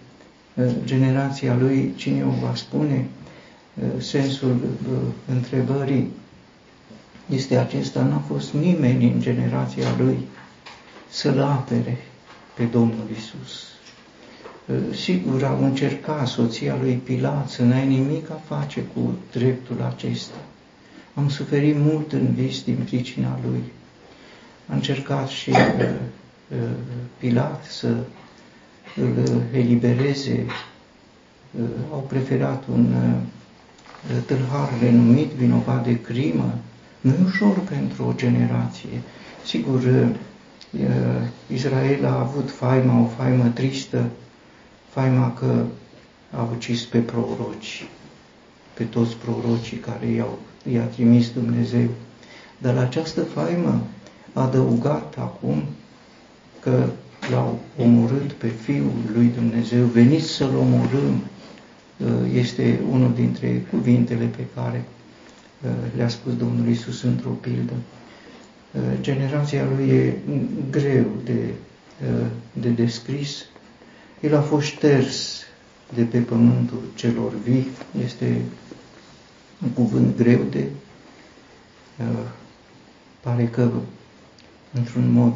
generația 0.84 1.56
lui, 1.56 1.92
cine 1.96 2.24
o 2.24 2.46
va 2.46 2.54
spune, 2.54 3.06
sensul 3.98 4.56
întrebării 5.34 6.10
este 7.28 7.56
acesta, 7.56 8.02
n-a 8.02 8.22
fost 8.28 8.52
nimeni 8.52 9.12
în 9.12 9.20
generația 9.20 9.88
lui 9.98 10.18
să-l 11.08 11.40
apere 11.40 11.98
pe 12.54 12.64
Domnul 12.64 13.06
Isus. 13.16 13.64
Sigur, 14.94 15.44
au 15.44 15.64
încercat 15.64 16.26
soția 16.26 16.76
lui 16.80 16.94
Pilat 16.94 17.48
să 17.48 17.62
n-ai 17.62 17.86
nimic 17.86 18.30
a 18.30 18.40
face 18.46 18.80
cu 18.94 19.14
dreptul 19.32 19.82
acesta. 19.94 20.36
Am 21.14 21.28
suferit 21.28 21.76
mult 21.78 22.12
în 22.12 22.34
vis 22.34 22.62
din 22.62 22.76
pricina 22.84 23.38
lui. 23.48 23.62
A 24.68 24.74
încercat 24.74 25.28
și 25.28 25.52
Pilat 27.18 27.64
să 27.64 27.96
îl 29.00 29.42
elibereze, 29.52 30.46
uh, 31.60 31.64
au 31.92 32.04
preferat 32.08 32.64
un 32.72 32.92
uh, 32.92 34.22
tâlhar 34.26 34.68
renumit, 34.80 35.30
vinovat 35.30 35.84
de 35.84 36.00
crimă. 36.00 36.54
Nu 37.00 37.10
e 37.10 37.24
ușor 37.24 37.58
pentru 37.58 38.04
o 38.04 38.12
generație. 38.16 39.02
Sigur, 39.44 39.82
uh, 39.82 40.08
Israel 41.52 42.04
a 42.06 42.18
avut 42.20 42.50
faima, 42.50 43.00
o 43.00 43.06
faimă 43.06 43.44
tristă, 43.54 44.04
faima 44.88 45.32
că 45.32 45.64
a 46.30 46.48
ucis 46.56 46.84
pe 46.84 46.98
proroci, 46.98 47.86
pe 48.74 48.84
toți 48.84 49.16
prorocii 49.16 49.76
care 49.76 50.06
i-au, 50.06 50.38
i-a 50.72 50.84
trimis 50.84 51.30
Dumnezeu. 51.32 51.88
Dar 52.58 52.74
la 52.74 52.80
această 52.80 53.22
faimă 53.22 53.80
a 54.32 54.42
adăugat 54.42 55.14
acum 55.18 55.62
că 56.60 56.86
l-au 57.30 57.58
omorât 57.78 58.32
pe 58.32 58.46
Fiul 58.46 58.92
lui 59.14 59.32
Dumnezeu, 59.34 59.84
veniți 59.84 60.28
să-L 60.28 60.56
omorâm, 60.56 61.22
uh, 61.96 62.08
este 62.34 62.80
unul 62.90 63.12
dintre 63.14 63.66
cuvintele 63.70 64.24
pe 64.24 64.44
care 64.54 64.84
uh, 65.64 65.70
le-a 65.96 66.08
spus 66.08 66.36
Domnul 66.36 66.68
Isus 66.68 67.02
într-o 67.02 67.30
pildă. 67.30 67.72
Uh, 68.72 68.80
generația 69.00 69.64
lui 69.76 69.88
e 69.88 70.16
greu 70.70 71.06
de, 71.24 71.50
de 72.52 72.68
descris. 72.68 73.44
El 74.20 74.36
a 74.36 74.40
fost 74.40 74.66
șters 74.66 75.42
de 75.94 76.02
pe 76.02 76.18
pământul 76.18 76.82
celor 76.94 77.32
vii, 77.44 77.66
este 78.04 78.40
un 79.62 79.68
cuvânt 79.68 80.16
greu 80.16 80.40
de 80.50 80.64
pare 83.20 83.46
că 83.46 83.70
într-un 84.76 85.10
mod 85.12 85.34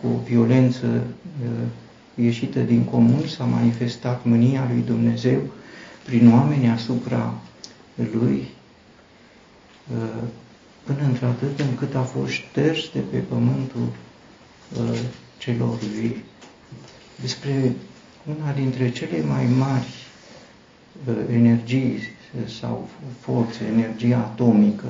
cu 0.00 0.06
o 0.06 0.22
violență 0.24 0.86
uh, 0.86 2.24
ieșită 2.24 2.60
din 2.60 2.84
comun 2.84 3.26
s-a 3.26 3.44
manifestat 3.44 4.24
mânia 4.24 4.68
lui 4.72 4.82
Dumnezeu 4.86 5.40
prin 6.04 6.32
oameni 6.32 6.68
asupra 6.68 7.34
lui, 7.94 8.48
uh, 9.94 10.22
până 10.84 11.02
într-atât 11.04 11.60
încât 11.60 11.94
a 11.94 12.02
fost 12.02 12.32
șters 12.32 12.90
de 12.92 13.00
pe 13.10 13.16
pământul 13.16 13.88
uh, 14.78 14.98
celor 15.38 15.78
vii. 15.78 16.24
Despre 17.20 17.74
una 18.38 18.52
dintre 18.52 18.90
cele 18.90 19.22
mai 19.24 19.46
mari 19.58 19.88
energii 21.32 21.98
sau 22.60 22.88
forțe, 23.20 23.64
energia 23.64 24.16
atomică, 24.18 24.84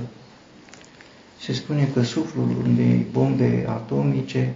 se 1.41 1.53
spune 1.53 1.89
că 1.95 2.03
suflul 2.03 2.49
unei 2.65 3.07
bombe 3.13 3.65
atomice 3.69 4.55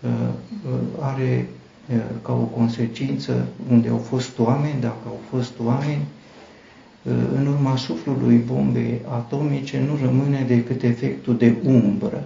uh, 0.00 0.10
uh, 0.10 0.80
are 1.00 1.48
uh, 1.94 1.96
ca 2.22 2.32
o 2.32 2.44
consecință 2.44 3.46
unde 3.70 3.88
au 3.88 3.98
fost 3.98 4.38
oameni, 4.38 4.80
dacă 4.80 5.02
au 5.06 5.20
fost 5.30 5.52
oameni, 5.64 6.02
în 7.34 7.46
urma 7.46 7.76
suflului 7.76 8.36
bombei 8.36 9.00
atomice 9.08 9.80
nu 9.88 9.98
rămâne 10.06 10.44
decât 10.48 10.82
efectul 10.82 11.36
de 11.36 11.54
umbră. 11.64 12.24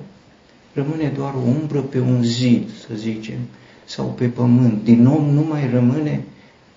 Rămâne 0.73 1.13
doar 1.17 1.35
o 1.35 1.49
umbră 1.61 1.81
pe 1.81 2.01
un 2.01 2.23
zid, 2.23 2.69
să 2.89 2.95
zicem, 2.95 3.39
sau 3.85 4.07
pe 4.07 4.27
pământ. 4.27 4.85
Din 4.85 5.07
om 5.07 5.25
nu 5.31 5.43
mai 5.49 5.71
rămâne 5.71 6.25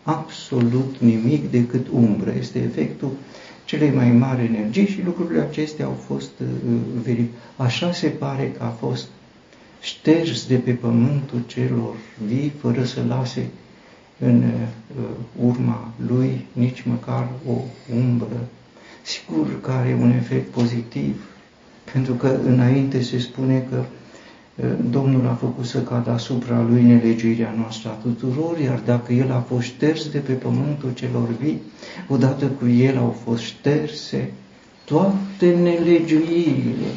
absolut 0.03 0.95
nimic 0.99 1.51
decât 1.51 1.87
umbră. 1.93 2.33
Este 2.39 2.59
efectul 2.59 3.11
cele 3.71 3.91
mai 3.91 4.11
mari 4.11 4.45
energii 4.45 4.87
și 4.87 5.01
lucrurile 5.05 5.41
acestea 5.41 5.85
au 5.85 5.97
fost 6.07 6.31
uh, 6.39 6.47
verificate. 7.03 7.37
Așa 7.55 7.91
se 7.91 8.07
pare 8.07 8.51
că 8.57 8.63
a 8.63 8.67
fost 8.69 9.07
șters 9.81 10.47
de 10.47 10.55
pe 10.55 10.71
pământul 10.71 11.41
celor 11.47 11.95
vii, 12.25 12.53
fără 12.61 12.83
să 12.83 13.03
lase 13.07 13.47
în 14.19 14.43
uh, 14.43 15.05
urma 15.45 15.91
lui 16.07 16.45
nici 16.53 16.81
măcar 16.81 17.27
o 17.47 17.53
umbră. 17.95 18.47
Sigur 19.01 19.61
că 19.61 19.71
are 19.71 19.97
un 20.01 20.11
efect 20.11 20.49
pozitiv, 20.51 21.25
pentru 21.93 22.13
că 22.13 22.27
înainte 22.45 23.01
se 23.01 23.19
spune 23.19 23.67
că 23.69 23.83
Domnul 24.89 25.27
a 25.27 25.33
făcut 25.33 25.65
să 25.65 25.81
cadă 25.81 26.09
asupra 26.09 26.65
lui 26.69 26.83
nelegiuirea 26.83 27.53
noastră 27.57 27.89
a 27.89 27.93
tuturor, 28.01 28.59
iar 28.59 28.81
dacă 28.85 29.13
el 29.13 29.31
a 29.31 29.45
fost 29.47 29.65
șters 29.65 30.09
de 30.09 30.17
pe 30.17 30.31
pământul 30.31 30.91
celor 30.93 31.27
vii, 31.39 31.61
odată 32.07 32.45
cu 32.45 32.67
el 32.67 32.97
au 32.97 33.15
fost 33.23 33.41
șterse 33.43 34.31
toate 34.85 35.55
nelegiuirile, 35.63 36.87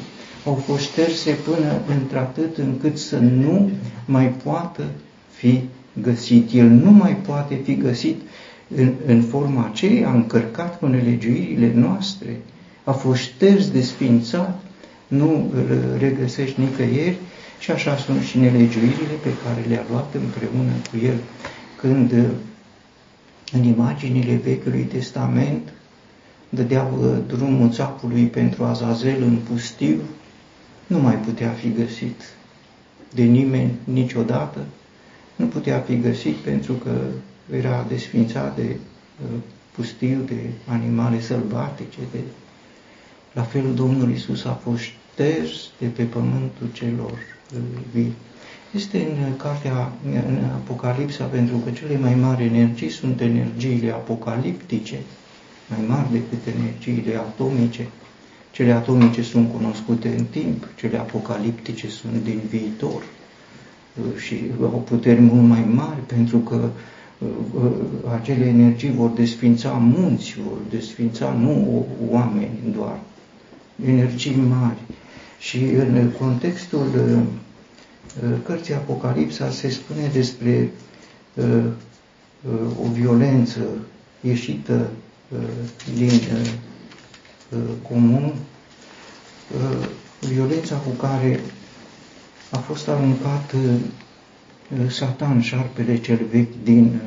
au 0.44 0.54
fost 0.54 0.82
șterse 0.82 1.30
până 1.30 1.80
într-atât 1.98 2.56
încât 2.56 2.98
să 2.98 3.18
nu 3.18 3.70
mai 4.04 4.28
poată 4.28 4.82
fi 5.30 5.60
găsit. 6.02 6.52
El 6.52 6.66
nu 6.68 6.90
mai 6.90 7.16
poate 7.16 7.54
fi 7.64 7.76
găsit 7.76 8.20
în, 8.76 8.92
în 9.06 9.22
forma 9.22 9.64
aceea 9.72 10.10
încărcat 10.12 10.78
cu 10.78 10.86
nelegiuirile 10.86 11.72
noastre, 11.74 12.40
a 12.84 12.92
fost 12.92 13.20
șters, 13.20 13.70
desfințat, 13.70 14.60
nu 15.08 15.50
îl 15.54 15.96
regăsești 15.98 16.60
nicăieri, 16.60 17.16
și 17.64 17.70
așa 17.70 17.96
sunt 17.96 18.22
și 18.22 18.38
nelegiuirile 18.38 19.16
pe 19.22 19.32
care 19.44 19.64
le-a 19.68 19.84
luat 19.90 20.14
împreună 20.14 20.72
cu 20.90 20.96
el. 21.04 21.18
Când 21.80 22.12
în 23.52 23.62
imaginile 23.64 24.34
Vechiului 24.36 24.82
Testament 24.82 25.72
dădeau 26.48 26.98
uh, 27.00 27.18
drumul 27.26 27.70
țapului 27.70 28.26
pentru 28.26 28.64
Azazel 28.64 29.22
în 29.22 29.36
pustiu, 29.36 30.00
nu 30.86 30.98
mai 30.98 31.14
putea 31.14 31.50
fi 31.50 31.72
găsit 31.72 32.20
de 33.14 33.22
nimeni 33.22 33.72
niciodată, 33.84 34.64
nu 35.36 35.46
putea 35.46 35.78
fi 35.78 36.00
găsit 36.00 36.34
pentru 36.34 36.72
că 36.72 37.00
era 37.56 37.86
desfințat 37.88 38.56
de 38.56 38.76
uh, 39.22 39.38
pustiu, 39.74 40.18
de 40.26 40.40
animale 40.66 41.20
sălbatice. 41.20 41.98
De... 42.12 42.18
La 43.32 43.42
fel 43.42 43.74
Domnul 43.74 44.10
Isus 44.10 44.44
a 44.44 44.60
fost 44.62 44.82
șters 45.14 45.70
de 45.78 45.86
pe 45.86 46.02
pământul 46.02 46.68
celor 46.72 47.12
vii. 47.92 48.12
Este 48.74 48.98
în 48.98 49.36
cartea, 49.36 49.92
în 50.26 50.38
Apocalipsa, 50.54 51.24
pentru 51.24 51.56
că 51.56 51.70
cele 51.70 51.98
mai 51.98 52.14
mari 52.14 52.44
energii 52.44 52.88
sunt 52.90 53.20
energiile 53.20 53.90
apocaliptice, 53.90 54.98
mai 55.68 55.84
mari 55.88 56.12
decât 56.12 56.54
energiile 56.56 57.16
atomice. 57.16 57.86
Cele 58.50 58.72
atomice 58.72 59.22
sunt 59.22 59.52
cunoscute 59.52 60.08
în 60.18 60.24
timp, 60.24 60.68
cele 60.78 60.98
apocaliptice 60.98 61.88
sunt 61.88 62.22
din 62.24 62.40
viitor 62.50 63.02
uh, 63.02 64.20
și 64.20 64.36
au 64.62 64.82
puteri 64.88 65.20
mult 65.20 65.48
mai 65.48 65.64
mari, 65.74 66.00
pentru 66.06 66.38
că 66.38 66.54
uh, 67.18 67.28
uh, 67.54 67.70
acele 68.20 68.44
energii 68.44 68.90
vor 68.90 69.10
desfința 69.10 69.70
munți, 69.70 70.36
vor 70.48 70.58
desfința 70.70 71.32
nu 71.40 71.86
oameni 72.10 72.58
doar, 72.76 72.98
energii 73.86 74.36
mari. 74.48 74.78
Și 75.44 75.58
în 75.58 76.10
contextul 76.18 76.86
uh, 76.86 78.30
cărții 78.44 78.74
Apocalipsa 78.74 79.50
se 79.50 79.68
spune 79.70 80.10
despre 80.12 80.70
uh, 81.34 81.44
uh, 81.44 82.84
o 82.84 82.88
violență 82.92 83.60
ieșită 84.20 84.90
din 85.94 86.10
comun, 87.82 88.32
violența 90.20 90.76
cu 90.76 90.90
care 90.90 91.40
a 92.50 92.56
fost 92.56 92.88
aruncat 92.88 93.54
Satan, 94.88 95.40
șarpele 95.40 96.00
cel 96.00 96.20
vechi 96.30 96.62
din, 96.62 97.00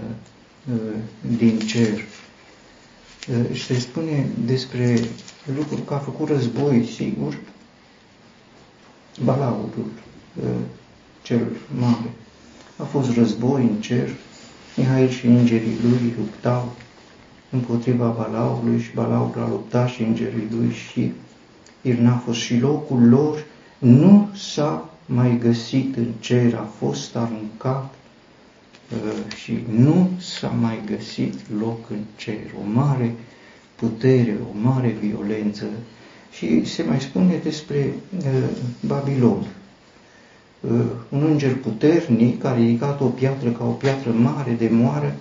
din 1.38 1.60
cer. 1.60 2.06
Și 3.54 3.64
se 3.66 3.80
spune 3.80 4.28
despre 4.46 5.00
lucrul 5.56 5.84
că 5.84 5.94
a 5.94 5.98
făcut 5.98 6.28
război, 6.28 6.90
sigur, 6.96 7.38
Balaurul 9.24 9.92
cel 11.22 11.48
mare. 11.80 12.12
A 12.78 12.84
fost 12.84 13.16
război 13.16 13.62
în 13.62 13.82
cer, 13.82 14.10
Mihail 14.76 15.10
și 15.10 15.26
îngerii 15.26 15.78
lui 15.84 16.14
luptau 16.18 16.76
împotriva 17.50 18.08
Balaului 18.08 18.80
și 18.82 18.94
Balaul 18.94 19.34
a 19.38 19.48
luptat 19.50 19.90
și 19.90 20.02
îngerii 20.02 20.48
lui 20.52 20.72
și 20.72 21.12
fost 22.26 22.40
și 22.40 22.58
locul 22.60 23.10
lor 23.10 23.46
nu 23.78 24.30
s-a 24.36 24.90
mai 25.06 25.38
găsit 25.40 25.96
în 25.96 26.12
cer, 26.20 26.56
a 26.56 26.70
fost 26.78 27.16
aruncat 27.16 27.94
și 29.36 29.66
nu 29.78 30.10
s-a 30.18 30.48
mai 30.48 30.82
găsit 30.86 31.34
loc 31.60 31.90
în 31.90 32.00
cer. 32.16 32.54
O 32.60 32.70
mare 32.74 33.16
putere, 33.76 34.38
o 34.52 34.70
mare 34.70 34.98
violență 35.02 35.66
și 36.38 36.66
se 36.66 36.84
mai 36.84 37.02
spune 37.02 37.40
despre 37.44 37.94
uh, 38.18 38.44
Babilon. 38.86 39.48
Uh, 40.60 40.72
un 41.10 41.24
înger 41.24 41.56
puternic 41.56 42.44
a 42.44 42.56
ridicat 42.56 43.02
o 43.02 43.06
piatră 43.06 43.50
ca 43.50 43.66
o 43.66 43.72
piatră 43.72 44.12
mare 44.12 44.52
de 44.52 44.70
moară 44.72 45.16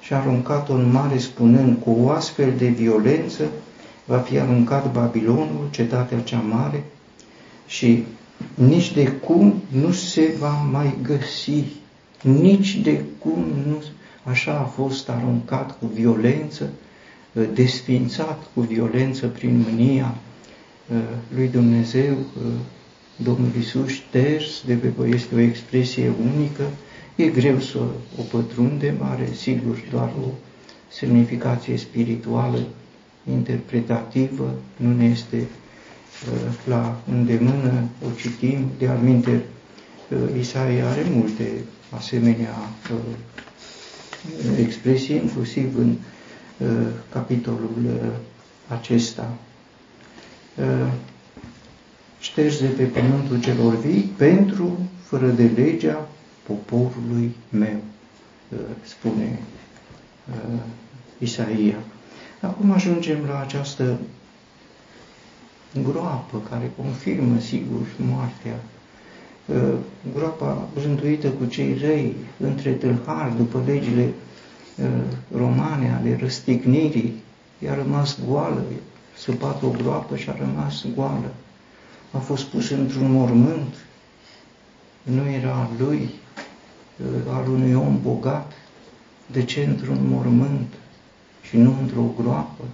și 0.00 0.12
a 0.12 0.16
aruncat-o 0.16 0.72
în 0.72 0.90
mare 0.90 1.18
spunând 1.18 1.76
cu 1.82 1.90
o 2.00 2.10
astfel 2.10 2.52
de 2.58 2.66
violență 2.66 3.44
va 4.04 4.18
fi 4.18 4.38
aruncat 4.38 4.92
Babilonul, 4.92 5.68
cetatea 5.70 6.20
cea 6.20 6.38
mare, 6.40 6.84
și 7.66 8.04
nici 8.54 8.92
de 8.92 9.06
cum 9.06 9.54
nu 9.68 9.92
se 9.92 10.34
va 10.38 10.52
mai 10.70 10.98
găsi, 11.02 11.64
nici 12.22 12.76
de 12.76 13.00
cum 13.18 13.44
nu, 13.66 13.82
așa 14.22 14.58
a 14.58 14.64
fost 14.64 15.08
aruncat 15.08 15.78
cu 15.78 15.86
violență, 15.86 16.70
uh, 17.32 17.44
desfințat 17.54 18.42
cu 18.54 18.60
violență 18.60 19.26
prin 19.26 19.64
mânia 19.68 20.14
Uh, 20.14 20.33
lui 21.34 21.48
Dumnezeu, 21.48 22.12
uh, 22.12 22.52
Domnul 23.16 23.50
Iisus 23.56 23.88
șters 23.88 24.62
de 24.66 24.74
pe 24.74 25.08
este 25.08 25.34
o 25.34 25.38
expresie 25.38 26.12
unică, 26.36 26.62
e 27.16 27.26
greu 27.26 27.58
să 27.58 27.78
o 28.18 28.22
pătrundem, 28.30 28.94
are 29.02 29.28
sigur 29.32 29.82
doar 29.90 30.10
o 30.24 30.28
semnificație 30.88 31.76
spirituală, 31.76 32.58
interpretativă, 33.30 34.54
nu 34.76 34.96
ne 34.96 35.04
este 35.04 35.46
la 36.64 37.00
îndemână, 37.10 37.88
o 38.06 38.08
citim, 38.16 38.70
de 38.78 38.86
alminte, 38.86 39.42
Isaia 40.38 40.88
are 40.88 41.06
multe 41.10 41.64
asemenea 41.90 42.54
expresii, 44.58 45.14
inclusiv 45.16 45.78
în 45.78 45.96
capitolul 47.12 48.12
acesta. 48.68 49.36
Ștergi 52.20 52.60
de 52.60 52.66
pe 52.66 52.84
pământul 52.84 53.40
celor 53.40 53.74
vii 53.74 54.12
pentru, 54.16 54.78
fără 55.02 55.26
de 55.26 55.50
legea 55.56 56.08
poporului 56.46 57.34
meu, 57.50 57.80
spune 58.82 59.38
Isaia. 61.18 61.76
Acum 62.40 62.70
ajungem 62.70 63.18
la 63.28 63.40
această 63.40 63.98
groapă 65.82 66.42
care 66.50 66.70
confirmă, 66.76 67.38
sigur, 67.38 67.80
moartea. 67.96 68.60
Uh, 69.46 69.74
groapa 70.14 70.68
rânduită 70.82 71.28
cu 71.28 71.44
cei 71.44 71.78
răi 71.80 72.16
între 72.38 72.70
tâlhari 72.70 73.36
după 73.36 73.62
legile 73.66 74.12
uh, 74.76 74.86
romane 75.36 75.94
ale 76.00 76.16
răstignirii, 76.20 77.22
i-a 77.58 77.74
rămas 77.74 78.18
goală, 78.28 78.62
săpat 79.16 79.62
o 79.62 79.68
groapă 79.68 80.16
și 80.16 80.28
a 80.28 80.36
rămas 80.38 80.84
goală. 80.94 81.34
A 82.10 82.18
fost 82.18 82.44
pus 82.44 82.70
într-un 82.70 83.10
mormânt, 83.10 83.74
nu 85.02 85.28
era 85.28 85.54
al 85.54 85.70
lui, 85.78 86.10
uh, 87.00 87.32
al 87.32 87.48
unui 87.48 87.74
om 87.74 87.98
bogat. 88.02 88.52
De 89.26 89.44
ce 89.44 89.64
într-un 89.64 89.98
mormânt 90.08 90.72
și 91.42 91.56
nu 91.56 91.76
într-o 91.80 92.10
groapă? 92.20 92.64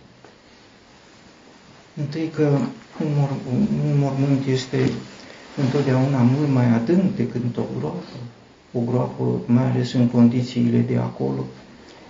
Întâi 1.96 2.29
că 2.35 2.59
un, 3.05 3.09
mor, 3.16 3.31
un 3.53 3.98
mormânt 3.98 4.46
este 4.46 4.90
întotdeauna 5.57 6.22
mult 6.22 6.48
mai 6.48 6.66
adânc 6.66 7.16
decât 7.16 7.57
o 7.57 7.62
groapă. 7.79 8.16
O 8.72 8.81
groapă, 8.81 9.40
mai 9.46 9.70
ales 9.70 9.92
în 9.92 10.09
condițiile 10.09 10.79
de 10.79 10.96
acolo, 10.96 11.44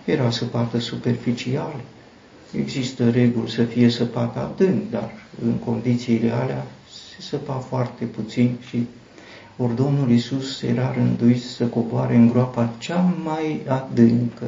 era 0.05 0.31
săpată 0.31 0.79
superficial. 0.79 1.81
Există 2.57 3.11
reguli 3.11 3.51
să 3.51 3.65
fie 3.65 3.89
săpată 3.89 4.39
adânc, 4.39 4.91
dar 4.91 5.11
în 5.45 5.53
condițiile 5.53 6.31
alea 6.31 6.67
se 7.17 7.23
săpa 7.23 7.53
foarte 7.55 8.05
puțin 8.05 8.57
și 8.69 8.87
ori 9.57 9.77
Domnul 9.77 10.11
Iisus 10.11 10.63
era 10.63 10.93
rânduit 10.95 11.43
să 11.43 11.65
coboare 11.65 12.15
în 12.17 12.29
groapa 12.29 12.73
cea 12.79 13.15
mai 13.25 13.61
adâncă, 13.69 14.47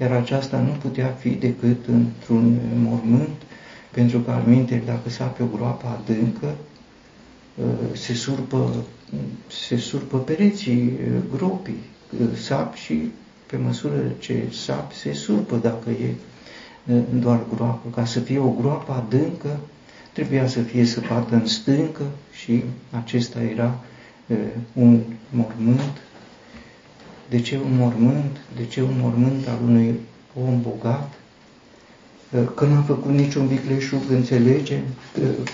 iar 0.00 0.10
aceasta 0.12 0.58
nu 0.58 0.70
putea 0.82 1.06
fi 1.06 1.28
decât 1.28 1.86
într-un 1.86 2.58
mormânt 2.74 3.42
pentru 3.92 4.18
că 4.18 4.30
al 4.30 4.42
minte, 4.46 4.82
dacă 4.86 5.08
sapi 5.10 5.42
o 5.42 5.46
groapă 5.56 5.86
adâncă, 5.86 6.54
uh, 7.54 7.96
se 7.96 8.14
surpă, 8.14 8.74
se 9.46 9.76
surpă 9.76 10.18
pereții 10.18 10.82
uh, 10.82 11.22
gropii, 11.36 11.82
uh, 12.20 12.26
sap 12.36 12.74
și 12.74 13.10
pe 13.46 13.56
măsură 13.56 14.12
ce 14.18 14.42
sap 14.64 14.92
se 14.92 15.12
surpă 15.12 15.56
dacă 15.56 15.90
e 15.90 16.14
doar 17.20 17.40
groapă. 17.54 17.88
Ca 17.94 18.04
să 18.04 18.20
fie 18.20 18.38
o 18.38 18.54
groapă 18.60 18.92
adâncă, 18.92 19.58
trebuia 20.12 20.46
să 20.46 20.60
fie 20.60 20.84
săpată 20.84 21.34
în 21.34 21.46
stâncă 21.46 22.04
și 22.32 22.64
acesta 22.90 23.42
era 23.42 23.78
un 24.72 25.00
mormânt. 25.30 26.00
De 27.28 27.40
ce 27.40 27.58
un 27.64 27.76
mormânt? 27.76 28.36
De 28.56 28.66
ce 28.66 28.82
un 28.82 28.94
mormânt 29.00 29.48
al 29.48 29.58
unui 29.64 29.94
om 30.44 30.60
bogat? 30.62 31.12
că 32.54 32.66
n-a 32.66 32.80
făcut 32.80 33.12
niciun 33.12 33.46
vicleșug, 33.46 34.00
înțelegem, 34.10 34.80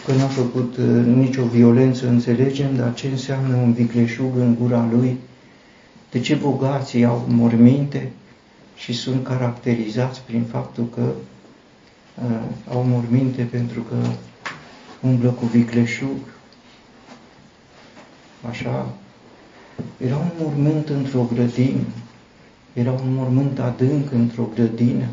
că 0.06 0.12
n-a 0.12 0.26
făcut 0.26 0.76
uh, 0.76 1.04
nicio 1.14 1.44
violență, 1.44 2.08
înțelegem, 2.08 2.76
dar 2.76 2.94
ce 2.94 3.06
înseamnă 3.06 3.56
un 3.56 3.72
vicleșug 3.72 4.36
în 4.36 4.56
gura 4.60 4.88
lui? 4.92 5.16
De 6.10 6.20
ce 6.20 6.34
bogații 6.34 7.04
au 7.04 7.24
morminte 7.28 8.10
și 8.78 8.92
sunt 8.92 9.24
caracterizați 9.24 10.20
prin 10.20 10.42
faptul 10.42 10.88
că 10.94 11.10
uh, 12.24 12.40
au 12.74 12.82
morminte 12.82 13.42
pentru 13.42 13.80
că 13.80 13.96
umblă 15.02 15.30
cu 15.30 15.46
vicleșug? 15.46 16.18
Așa, 18.48 18.94
era 19.96 20.16
un 20.16 20.30
mormânt 20.40 20.88
într-o 20.88 21.28
grădină, 21.32 21.84
era 22.72 22.92
un 22.92 23.14
mormânt 23.14 23.58
adânc 23.58 24.12
într-o 24.12 24.48
grădină, 24.54 25.06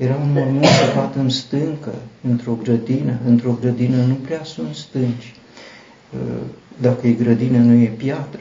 era 0.00 0.14
un 0.14 0.32
mormânt 0.32 0.64
săpat 0.64 1.14
în 1.14 1.28
stâncă, 1.28 1.94
într-o 2.28 2.58
grădină. 2.62 3.18
Într-o 3.26 3.56
grădină 3.60 4.04
nu 4.04 4.14
prea 4.14 4.44
sunt 4.44 4.74
stânci. 4.74 5.34
Uh, 6.12 6.42
dacă 6.80 7.06
e 7.06 7.12
grădină, 7.12 7.58
nu 7.58 7.72
e 7.72 7.86
piatră. 7.86 8.40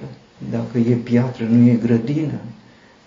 Dacă 0.52 0.78
e 0.78 0.94
piatră, 0.94 1.46
nu 1.46 1.68
e 1.70 1.74
grădină. 1.74 2.40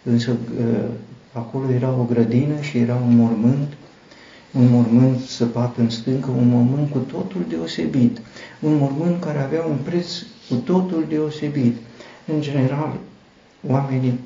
Însă 0.02 0.30
uh, 0.30 0.88
acolo 1.32 1.70
era 1.70 1.88
o 1.90 2.04
grădină 2.04 2.60
și 2.60 2.78
era 2.78 2.94
un 2.94 3.16
mormânt, 3.16 3.72
un 4.52 4.70
mormânt 4.70 5.20
săpat 5.20 5.76
în 5.76 5.90
stâncă, 5.90 6.30
un 6.30 6.48
mormânt 6.48 6.90
cu 6.90 6.98
totul 6.98 7.44
deosebit. 7.48 8.20
Un 8.60 8.76
mormânt 8.76 9.20
care 9.20 9.38
avea 9.38 9.64
un 9.64 9.76
preț 9.82 10.06
cu 10.48 10.54
totul 10.54 11.06
deosebit. 11.08 11.76
În 12.26 12.40
general, 12.40 12.96
oamenii, 13.66 14.18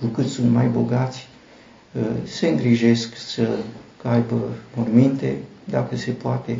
cu 0.00 0.06
cât 0.06 0.26
sunt 0.26 0.50
mai 0.50 0.66
bogați, 0.66 1.28
Uh, 1.94 2.02
se 2.24 2.48
îngrijesc 2.48 3.16
să 3.16 3.48
aibă 4.02 4.48
morminte, 4.76 5.36
dacă 5.64 5.96
se 5.96 6.10
poate, 6.10 6.58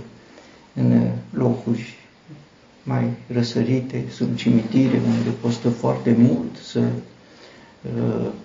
în 0.75 0.91
uh, 0.91 1.11
locuri 1.31 1.95
mai 2.83 3.11
răsărite, 3.27 4.05
sub 4.11 4.37
cimitire, 4.37 5.01
unde 5.07 5.29
costă 5.41 5.69
foarte 5.69 6.17
mult 6.19 6.57
să 6.63 6.79
uh, 6.79 6.87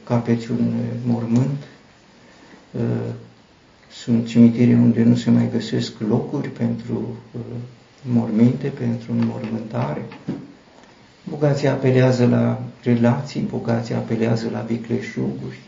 capeți 0.03 0.51
un 0.51 0.73
mormânt. 1.05 1.63
Sunt 3.91 4.27
cimitire 4.27 4.73
unde 4.73 5.03
nu 5.03 5.15
se 5.15 5.29
mai 5.29 5.49
găsesc 5.51 5.93
locuri 6.07 6.49
pentru 6.49 7.15
morminte, 8.01 8.67
pentru 8.67 9.11
înmormântare. 9.11 10.05
Bogații 11.29 11.67
apelează 11.67 12.25
la 12.25 12.61
relații, 12.83 13.41
bogații 13.41 13.93
apelează 13.93 14.49
la 14.51 14.59
vicleșuguri, 14.59 15.59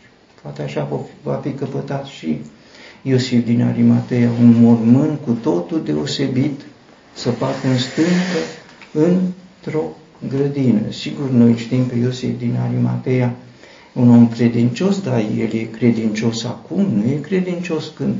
Poate 0.42 0.62
așa 0.62 0.88
va 1.22 1.34
fi 1.34 1.50
căpătat 1.52 2.04
și 2.06 2.40
Iosif 3.02 3.44
din 3.44 3.62
Arimatea, 3.62 4.30
un 4.40 4.60
mormânt 4.60 5.18
cu 5.24 5.30
totul 5.32 5.82
deosebit, 5.84 6.60
săpat 7.14 7.54
în 7.64 7.78
stâncă, 7.78 8.40
într-o 8.92 9.82
grădină. 10.28 10.80
Sigur, 10.90 11.30
noi 11.30 11.56
știm 11.56 11.84
pe 11.84 11.96
Iosif 11.96 12.38
din 12.38 12.56
Arimatea, 12.66 13.34
un 13.92 14.08
om 14.08 14.28
credincios, 14.28 15.00
dar 15.00 15.18
el 15.18 15.52
e 15.52 15.62
credincios 15.62 16.44
acum, 16.44 16.80
nu 16.94 17.04
e 17.10 17.14
credincios 17.14 17.92
când 17.96 18.14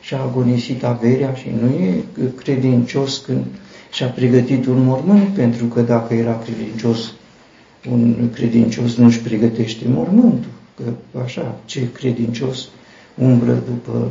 și-a 0.00 0.20
agonisit 0.20 0.84
averea 0.84 1.34
și 1.34 1.48
nu 1.60 1.68
e 1.68 2.04
credincios 2.36 3.16
când 3.16 3.44
și-a 3.92 4.06
pregătit 4.06 4.66
un 4.66 4.84
mormânt, 4.84 5.28
pentru 5.28 5.66
că 5.66 5.80
dacă 5.80 6.14
era 6.14 6.38
credincios, 6.38 7.12
un 7.90 8.30
credincios 8.34 8.94
nu-și 8.96 9.20
pregătește 9.20 9.84
mormântul 9.88 10.50
că 10.76 11.18
așa, 11.22 11.60
ce 11.64 11.92
credincios 11.92 12.68
umblă 13.14 13.52
după 13.52 14.10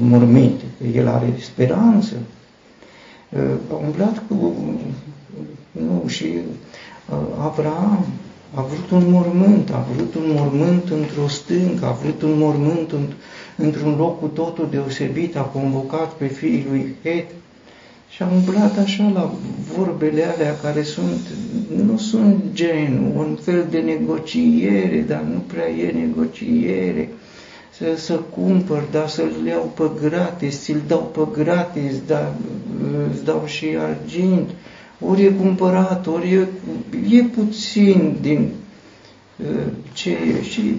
morminte, 0.00 0.64
că 0.78 0.86
el 0.86 1.08
are 1.08 1.34
speranță. 1.40 2.14
A 3.70 3.74
umblat 3.74 4.22
cu, 4.28 4.54
nu, 5.72 6.08
și 6.08 6.26
Abraham 7.44 8.06
a 8.54 8.60
vrut 8.62 8.90
un 8.90 9.10
mormânt, 9.10 9.70
a 9.70 9.86
vrut 9.94 10.14
un 10.14 10.32
mormânt 10.34 10.90
într-o 10.90 11.28
stâncă, 11.28 11.84
a 11.86 11.92
vrut 12.02 12.22
un 12.22 12.38
mormânt 12.38 12.92
într-un 13.56 13.96
loc 13.98 14.20
cu 14.20 14.26
totul 14.26 14.68
deosebit, 14.70 15.36
a 15.36 15.40
convocat 15.40 16.12
pe 16.12 16.26
fiii 16.26 16.66
lui 16.70 16.94
Het, 17.02 17.26
și 18.16 18.22
am 18.22 18.32
umblat 18.32 18.78
așa 18.78 19.10
la 19.14 19.34
vorbele 19.76 20.24
alea 20.24 20.56
care 20.62 20.82
sunt, 20.82 21.20
nu 21.86 21.96
sunt 21.96 22.44
gen, 22.52 23.12
un 23.16 23.38
fel 23.42 23.66
de 23.70 23.78
negociere, 23.78 25.04
dar 25.08 25.20
nu 25.20 25.38
prea 25.46 25.68
e 25.68 25.90
negociere. 25.90 27.08
Să, 27.70 27.84
să 27.96 28.14
cumpăr, 28.14 28.82
dar 28.90 29.08
să-l 29.08 29.46
iau 29.46 29.72
pe 29.74 30.08
gratis, 30.08 30.62
ți-l 30.62 30.82
dau 30.86 31.10
pe 31.14 31.42
gratis, 31.42 31.94
dar 32.06 32.32
îți 33.12 33.24
dau 33.24 33.42
și 33.46 33.66
argint. 33.78 34.50
Ori 35.00 35.24
e 35.24 35.30
cumpărat, 35.30 36.06
ori 36.06 36.32
e, 36.32 36.48
e 37.10 37.22
puțin 37.22 38.16
din 38.20 38.50
uh, 39.36 39.72
ce 39.92 40.10
e. 40.10 40.42
Și 40.42 40.76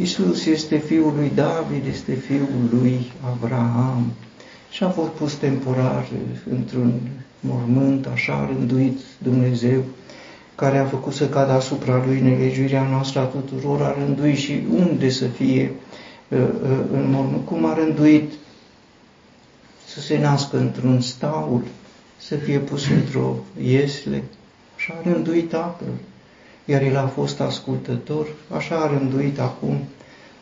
Isus 0.00 0.46
este 0.46 0.76
fiul 0.76 1.12
lui 1.16 1.32
David, 1.34 1.82
este 1.92 2.12
fiul 2.12 2.68
lui 2.70 3.12
Abraham 3.34 4.12
și 4.70 4.84
a 4.84 4.88
fost 4.88 5.10
pus 5.10 5.34
temporar 5.34 6.08
într-un 6.50 6.92
mormânt, 7.40 8.06
așa 8.06 8.50
rânduit 8.52 8.98
Dumnezeu, 9.18 9.82
care 10.54 10.78
a 10.78 10.84
făcut 10.84 11.12
să 11.12 11.28
cadă 11.28 11.52
asupra 11.52 12.02
lui 12.06 12.20
nelegiuirea 12.20 12.88
noastră 12.88 13.20
a 13.20 13.24
tuturor, 13.24 13.82
a 13.82 13.94
rânduit 14.04 14.36
și 14.36 14.62
unde 14.76 15.08
să 15.08 15.24
fie 15.24 15.72
uh, 16.28 16.38
uh, 16.38 16.78
în 16.92 17.10
mormânt, 17.10 17.46
cum 17.46 17.64
a 17.64 17.74
rânduit 17.74 18.32
să 19.86 20.00
se 20.00 20.18
nască 20.18 20.58
într-un 20.58 21.00
staul, 21.00 21.62
să 22.20 22.36
fie 22.36 22.58
pus 22.58 22.88
într-o 22.88 23.36
iesle, 23.62 24.22
așa 24.76 24.94
a 24.98 25.10
rânduit 25.12 25.48
Tatăl, 25.48 25.92
iar 26.64 26.82
el 26.82 26.96
a 26.96 27.06
fost 27.06 27.40
ascultător, 27.40 28.26
așa 28.56 28.76
a 28.76 28.86
rânduit 28.98 29.38
acum 29.38 29.78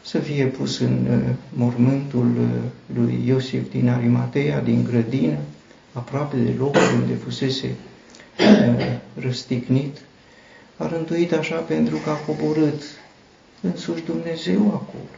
să 0.03 0.19
fie 0.19 0.45
pus 0.45 0.79
în 0.81 1.07
uh, 1.11 1.35
mormântul 1.53 2.27
uh, 2.39 2.47
lui 2.95 3.23
Iosif 3.27 3.71
din 3.71 3.89
Arimatea, 3.89 4.61
din 4.61 4.85
grădină, 4.85 5.39
aproape 5.93 6.37
de 6.37 6.55
locul 6.59 6.81
unde 7.01 7.15
fusese 7.15 7.75
uh, 8.39 8.97
răstignit. 9.21 9.97
A 10.77 10.87
rânduit 10.89 11.33
așa 11.33 11.57
pentru 11.57 11.97
că 11.97 12.11
a 12.11 12.15
coborât 12.15 12.83
însuși 13.61 14.05
Dumnezeu 14.05 14.61
acolo. 14.61 15.09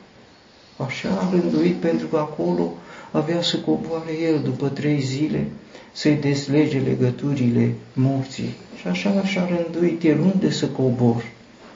Așa 0.88 1.08
a 1.08 1.30
rânduit 1.30 1.74
pentru 1.76 2.06
că 2.06 2.16
acolo 2.16 2.72
avea 3.10 3.42
să 3.42 3.56
coboare 3.56 4.18
el 4.22 4.40
după 4.44 4.68
trei 4.68 5.00
zile, 5.00 5.46
să-i 5.92 6.14
deslege 6.14 6.78
legăturile 6.78 7.74
morții. 7.92 8.54
Și 8.80 8.86
așa 8.86 9.10
așa 9.10 9.40
a 9.40 9.62
rânduit 9.62 10.02
el 10.02 10.20
unde 10.20 10.50
să 10.50 10.66
cobor. 10.66 11.22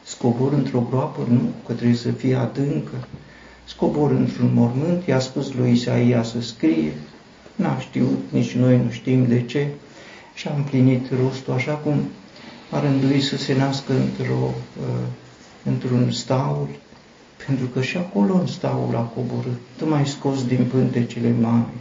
Scobor 0.05 0.53
într-o 0.53 0.87
groapă? 0.91 1.27
Nu, 1.29 1.41
că 1.67 1.73
trebuie 1.73 1.97
să 1.97 2.11
fie 2.11 2.35
adâncă. 2.35 3.09
Scobor 3.65 4.11
într-un 4.11 4.51
mormânt, 4.55 5.07
i-a 5.07 5.19
spus 5.19 5.53
lui 5.53 5.73
Isaia 5.73 6.23
să 6.23 6.41
scrie, 6.41 6.93
n-a 7.55 7.79
știut, 7.79 8.19
nici 8.31 8.53
noi 8.53 8.77
nu 8.85 8.91
știm 8.91 9.27
de 9.27 9.43
ce, 9.43 9.67
și 10.35 10.49
a 10.49 10.55
împlinit 10.57 11.07
rostul 11.23 11.53
așa 11.53 11.73
cum 11.73 11.95
a 12.71 12.81
rânduit 12.81 13.23
să 13.23 13.37
se 13.37 13.57
nască 13.57 13.93
într-o, 13.93 14.55
uh, 14.81 15.07
într-un 15.65 16.11
staul, 16.11 16.69
pentru 17.47 17.67
că 17.67 17.81
și 17.81 17.97
acolo 17.97 18.35
în 18.35 18.47
staul 18.47 18.97
a 18.97 19.01
coborât. 19.01 19.59
Tu 19.79 19.89
m-ai 19.89 20.07
scos 20.07 20.47
din 20.47 20.67
pântecele 20.71 21.35
mamei, 21.41 21.81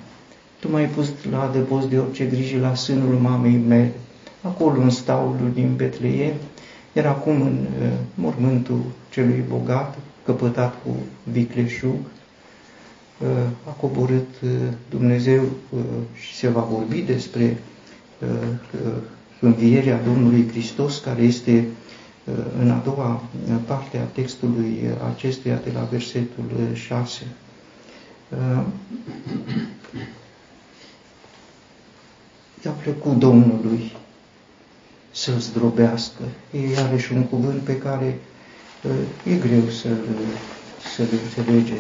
tu 0.60 0.72
m-ai 0.72 0.86
pus 0.86 1.12
la 1.32 1.42
adăpost 1.44 1.88
de 1.90 1.98
orice 1.98 2.26
grijă 2.26 2.60
la 2.60 2.76
sânul 2.76 3.16
mamei 3.16 3.62
mele, 3.68 3.92
acolo 4.42 4.82
în 4.82 4.90
staulul 4.90 5.52
din 5.54 5.74
Betleem, 5.76 6.34
iar 6.94 7.06
acum 7.06 7.42
în 7.42 7.66
uh, 7.82 7.92
mormântul 8.16 8.82
celui 9.12 9.44
bogat, 9.50 9.98
căpătat 10.26 10.74
cu 10.84 10.96
vicleșug, 11.24 11.96
uh, 13.22 13.28
a 13.68 13.72
coborât 13.72 14.28
uh, 14.44 14.50
Dumnezeu 14.90 15.42
uh, 15.42 15.80
și 16.14 16.36
se 16.36 16.48
va 16.48 16.62
vorbi 16.62 17.00
despre 17.02 17.58
învierea 19.40 20.02
Domnului 20.06 20.48
Hristos, 20.50 20.98
care 21.00 21.22
este 21.22 21.68
în 22.60 22.72
a 22.72 22.82
doua 22.84 23.24
parte 23.66 23.98
a 23.98 24.04
textului 24.04 24.90
acestuia 25.14 25.56
de 25.64 25.72
la 25.72 25.82
versetul 25.84 26.72
6. 26.74 27.22
I-a 32.66 32.72
plăcut 32.72 33.18
Domnului 33.18 33.92
să-l 35.12 35.40
zdrobească. 35.40 36.24
E 36.52 36.70
iarăși 36.70 37.14
un 37.14 37.24
cuvânt 37.24 37.62
pe 37.62 37.78
care 37.78 38.20
e 39.26 39.36
greu 39.36 39.70
să-l, 39.70 39.98
să 40.96 41.04
înțelege 41.24 41.74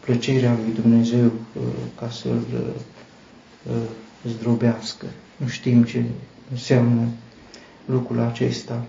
plăcerea 0.00 0.56
lui 0.64 0.74
Dumnezeu 0.74 1.32
ca 1.98 2.10
să-l 2.10 2.74
zdrobească. 4.28 5.06
Nu 5.36 5.46
știm 5.46 5.84
ce 5.84 6.04
înseamnă 6.50 7.06
lucrul 7.84 8.20
acesta. 8.20 8.84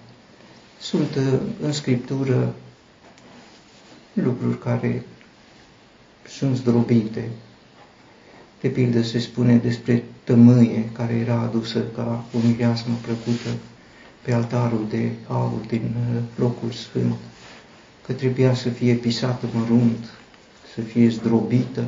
Sunt 0.90 1.18
în 1.62 1.72
Scriptură 1.72 2.54
lucruri 4.14 4.60
care 4.60 5.06
sunt 6.28 6.56
zdrobite. 6.56 7.30
De 8.62 8.68
pildă 8.68 9.02
se 9.02 9.20
spune 9.20 9.56
despre 9.56 10.04
tămâie 10.24 10.90
care 10.94 11.14
era 11.14 11.40
adusă 11.40 11.80
ca 11.96 12.26
o 12.34 12.38
mireasmă 12.48 12.96
plăcută 13.02 13.50
pe 14.22 14.34
altarul 14.34 14.86
de 14.90 15.12
aur 15.28 15.60
din 15.68 15.96
uh, 15.98 16.22
locul 16.36 16.72
sfânt, 16.72 17.16
că 18.06 18.14
trebuia 18.14 18.54
să 18.54 18.70
fie 18.70 18.94
pisată 18.94 19.46
mărunt, 19.54 20.06
să 20.74 20.82
fie 20.82 21.10
zdrobită, 21.10 21.88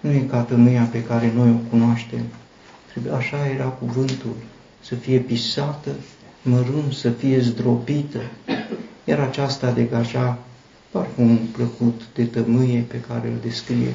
nu 0.00 0.10
e 0.10 0.18
ca 0.18 0.42
tămâia 0.42 0.82
pe 0.82 1.04
care 1.04 1.32
noi 1.34 1.50
o 1.50 1.68
cunoaștem. 1.70 2.24
Așa 3.16 3.46
era 3.46 3.64
cuvântul, 3.64 4.34
să 4.80 4.94
fie 4.94 5.18
pisată 5.18 5.90
mărunt, 6.42 6.92
să 6.92 7.10
fie 7.10 7.40
zdrobită, 7.40 8.20
iar 9.04 9.18
aceasta 9.20 9.70
degaja 9.70 10.38
parfum 10.90 11.36
plăcut 11.36 12.00
de 12.14 12.24
tămâie 12.24 12.80
pe 12.80 13.00
care 13.00 13.28
îl 13.28 13.36
descrie 13.42 13.92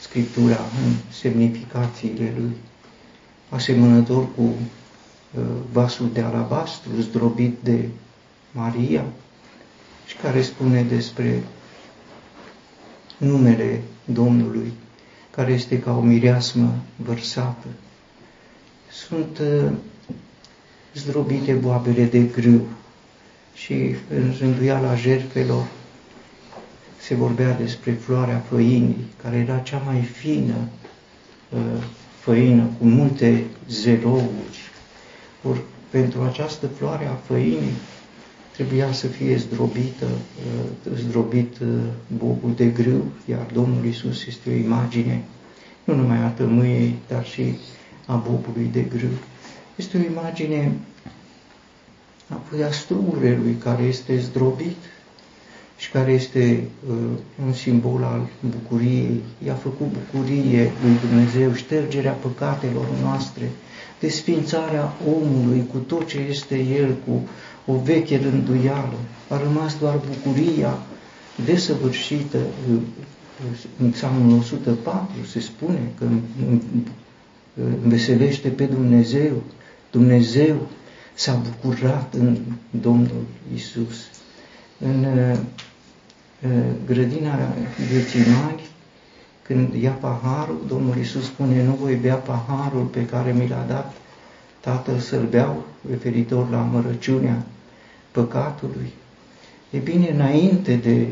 Scriptura 0.00 0.56
în 0.84 0.92
semnificațiile 1.10 2.32
lui, 2.38 2.52
asemănător 3.48 4.26
cu 4.34 4.42
uh, 4.42 5.42
vasul 5.72 6.10
de 6.12 6.20
alabastru 6.20 6.90
zdrobit 7.00 7.58
de 7.62 7.88
Maria 8.52 9.04
și 10.06 10.16
care 10.16 10.42
spune 10.42 10.82
despre 10.82 11.42
numele 13.16 13.82
Domnului, 14.04 14.72
care 15.30 15.52
este 15.52 15.78
ca 15.78 15.96
o 15.96 16.00
mireasmă 16.00 16.74
vărsată. 16.96 17.66
Sunt 18.90 19.38
uh, 19.38 19.72
zdrobite 20.94 21.52
boabele 21.52 22.04
de 22.04 22.18
grâu 22.20 22.66
și 23.54 23.74
în 24.10 24.34
rânduiala 24.38 24.94
jertfelor 24.94 25.66
se 27.00 27.14
vorbea 27.14 27.52
despre 27.52 27.92
floarea 27.92 28.42
făinii, 28.48 29.04
care 29.22 29.36
era 29.36 29.58
cea 29.58 29.82
mai 29.84 30.00
fină 30.00 30.54
uh, 31.48 31.60
făină, 32.20 32.62
cu 32.78 32.84
multe 32.84 33.44
zerouri. 33.68 34.70
Or, 35.48 35.62
pentru 35.90 36.22
această 36.22 36.66
floare 36.66 37.06
a 37.06 37.14
făinii 37.14 37.76
trebuia 38.52 38.92
să 38.92 39.06
fie 39.06 39.36
zdrobită, 39.36 40.06
uh, 40.06 40.92
zdrobit 40.96 41.58
uh, 41.58 41.68
bobul 42.16 42.52
de 42.56 42.66
grâu, 42.66 43.04
iar 43.24 43.46
Domnul 43.52 43.84
Isus 43.84 44.26
este 44.26 44.50
o 44.50 44.52
imagine 44.52 45.22
nu 45.84 45.94
numai 45.94 46.16
a 46.16 46.28
tămâiei, 46.28 46.94
dar 47.08 47.24
și 47.24 47.56
a 48.06 48.14
bobului 48.14 48.68
de 48.72 48.80
grâu. 48.80 49.10
Este 49.76 49.96
o 49.98 50.00
imagine 50.10 50.72
apoi 52.28 52.62
a 52.62 52.72
strugurelui 52.72 53.54
care 53.54 53.82
este 53.82 54.18
zdrobit 54.18 54.76
și 55.76 55.90
care 55.90 56.12
este 56.12 56.64
uh, 56.88 56.96
un 57.46 57.52
simbol 57.52 58.02
al 58.02 58.28
bucuriei. 58.40 59.20
I-a 59.46 59.54
făcut 59.54 59.86
bucurie 59.86 60.72
lui 60.82 60.96
Dumnezeu, 61.08 61.52
ștergerea 61.52 62.12
păcatelor 62.12 62.86
noastre, 63.02 63.50
desfințarea 64.00 64.92
omului 65.06 65.66
cu 65.72 65.78
tot 65.78 66.06
ce 66.06 66.18
este 66.18 66.58
el, 66.58 66.96
cu 67.06 67.28
o 67.66 67.76
veche 67.78 68.20
rânduială. 68.22 68.98
A 69.28 69.38
rămas 69.38 69.78
doar 69.78 70.00
bucuria 70.08 70.78
desăvârșită. 71.44 72.38
În 73.78 73.90
Psalmul 73.90 74.38
104 74.38 75.24
se 75.26 75.40
spune 75.40 75.92
că 75.98 76.04
înveselește 77.82 78.48
pe 78.48 78.64
Dumnezeu. 78.64 79.42
Dumnezeu 79.92 80.68
s-a 81.14 81.42
bucurat 81.42 82.14
în 82.14 82.38
Domnul 82.70 83.24
Isus. 83.54 83.96
În 84.78 85.06
grădina 86.86 87.38
Ghețimani, 87.92 88.60
când 89.42 89.74
ia 89.74 89.90
paharul, 89.90 90.64
Domnul 90.68 90.96
Isus 90.96 91.24
spune, 91.24 91.64
nu 91.64 91.72
voi 91.72 91.94
bea 91.94 92.14
paharul 92.14 92.84
pe 92.84 93.06
care 93.06 93.32
mi 93.32 93.48
l-a 93.48 93.64
dat 93.68 93.92
Tatăl 94.62 94.98
să-l 94.98 95.26
beau, 95.30 95.64
referitor 95.90 96.50
la 96.50 96.56
mărăciunea 96.56 97.42
păcatului. 98.10 98.92
E 99.70 99.78
bine, 99.78 100.08
înainte 100.08 100.74
de 100.74 101.06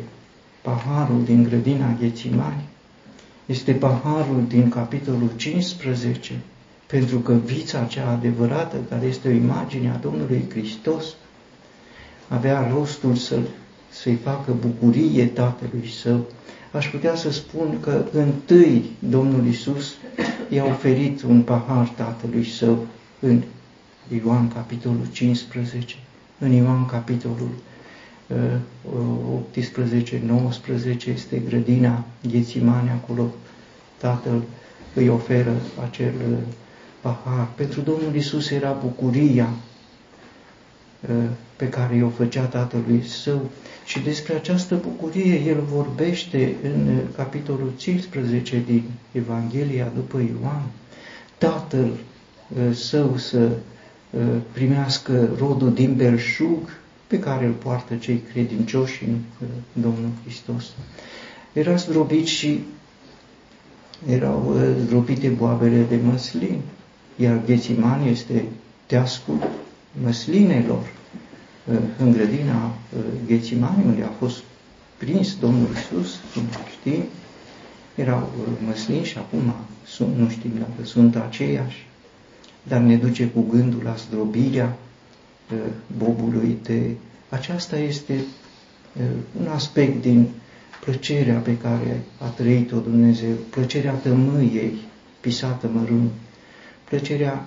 paharul 0.62 1.24
din 1.24 1.42
grădina 1.42 1.96
Ghețimani, 2.00 2.68
este 3.46 3.72
paharul 3.72 4.44
din 4.48 4.68
capitolul 4.68 5.30
15, 5.36 6.40
pentru 6.90 7.18
că 7.18 7.32
vița 7.32 7.84
cea 7.84 8.10
adevărată, 8.10 8.76
care 8.88 9.06
este 9.06 9.28
o 9.28 9.30
imagine 9.30 9.90
a 9.90 9.96
Domnului 9.96 10.44
Hristos, 10.50 11.04
avea 12.28 12.70
rostul 12.72 13.14
să-l 13.14 13.42
să-i 13.90 14.18
facă 14.24 14.52
bucurie 14.60 15.26
tatălui 15.26 15.88
său, 16.02 16.26
aș 16.72 16.90
putea 16.90 17.14
să 17.14 17.30
spun 17.30 17.80
că 17.80 18.04
întâi 18.12 18.84
Domnul 18.98 19.46
Isus 19.46 19.94
i-a 20.48 20.64
oferit 20.64 21.22
un 21.22 21.42
pahar 21.42 21.88
tatălui 21.88 22.44
său 22.44 22.86
în 23.20 23.42
Ioan 24.24 24.48
capitolul 24.48 25.06
15, 25.12 25.96
în 26.38 26.52
Ioan 26.52 26.86
capitolul 26.86 27.48
18-19 28.30 28.32
este 31.06 31.42
grădina 31.48 32.04
Ghețimane, 32.30 32.90
acolo 32.90 33.26
tatăl 33.98 34.42
îi 34.94 35.08
oferă 35.08 35.52
acel 35.82 36.12
pahar. 37.00 37.48
Pentru 37.54 37.80
Domnul 37.80 38.14
Isus 38.14 38.50
era 38.50 38.70
bucuria 38.70 39.48
pe 41.56 41.68
care 41.68 42.02
o 42.02 42.08
făcea 42.08 42.44
tatălui 42.44 43.02
său 43.06 43.50
și 43.84 44.00
despre 44.00 44.34
această 44.34 44.74
bucurie 44.82 45.40
el 45.40 45.60
vorbește 45.60 46.54
în 46.62 47.00
capitolul 47.16 47.72
15 47.76 48.62
din 48.66 48.82
Evanghelia 49.12 49.92
după 49.94 50.18
Ioan. 50.18 50.62
Tatăl 51.38 51.90
său 52.72 53.16
să 53.16 53.48
primească 54.52 55.28
rodul 55.38 55.72
din 55.74 55.94
belșug 55.94 56.78
pe 57.06 57.18
care 57.18 57.44
îl 57.46 57.52
poartă 57.52 57.94
cei 57.94 58.22
credincioși 58.32 59.04
în 59.04 59.16
Domnul 59.72 60.10
Hristos. 60.24 60.64
Era 61.52 61.76
zdrobit 61.76 62.26
și 62.26 62.60
erau 64.08 64.56
zdrobite 64.84 65.28
boabele 65.28 65.82
de 65.88 65.96
măslin, 66.04 66.60
iar 67.20 67.40
Ghețiman 67.46 68.06
este 68.06 68.44
teascul 68.86 69.50
măslinelor 70.02 70.92
în 71.98 72.12
grădina 72.12 72.74
Ghețimani, 73.26 73.84
unde 73.86 74.02
a 74.02 74.12
fost 74.18 74.42
prins 74.96 75.36
Domnul 75.40 75.68
Isus, 75.74 76.20
cum 76.34 76.42
știm, 76.78 77.02
erau 77.94 78.30
măslini 78.66 79.04
și 79.04 79.18
acum 79.18 79.54
sunt, 79.86 80.16
nu 80.16 80.28
știm 80.28 80.50
dacă 80.58 80.84
sunt 80.88 81.16
aceiași, 81.16 81.86
dar 82.62 82.80
ne 82.80 82.96
duce 82.96 83.26
cu 83.26 83.40
gândul 83.50 83.80
la 83.84 83.94
zdrobirea 83.94 84.76
bobului 85.98 86.58
de... 86.62 86.90
Aceasta 87.28 87.78
este 87.78 88.14
un 89.40 89.46
aspect 89.46 90.02
din 90.02 90.28
plăcerea 90.80 91.38
pe 91.38 91.56
care 91.56 92.00
a 92.18 92.26
trăit-o 92.26 92.78
Dumnezeu, 92.78 93.32
plăcerea 93.50 93.92
tămâiei 93.92 94.74
pisată 95.20 95.70
mărunt, 95.72 96.10
plăcerea 96.90 97.46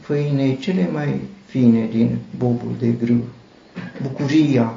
făinei 0.00 0.58
cele 0.58 0.88
mai 0.92 1.20
fine 1.46 1.86
din 1.90 2.18
bobul 2.36 2.72
de 2.78 2.88
grâu, 3.04 3.24
bucuria 4.02 4.74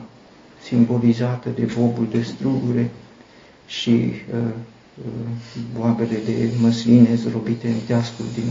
simbolizată 0.63 1.49
de 1.56 1.71
bobul 1.78 2.08
de 2.12 2.21
strugure 2.21 2.91
și 3.67 3.89
uh, 3.89 4.39
uh, 4.97 5.62
boabele 5.78 6.17
de 6.26 6.49
măsline 6.62 7.15
zrobite 7.15 7.67
în 7.67 7.80
teascul 7.88 8.26
din 8.34 8.43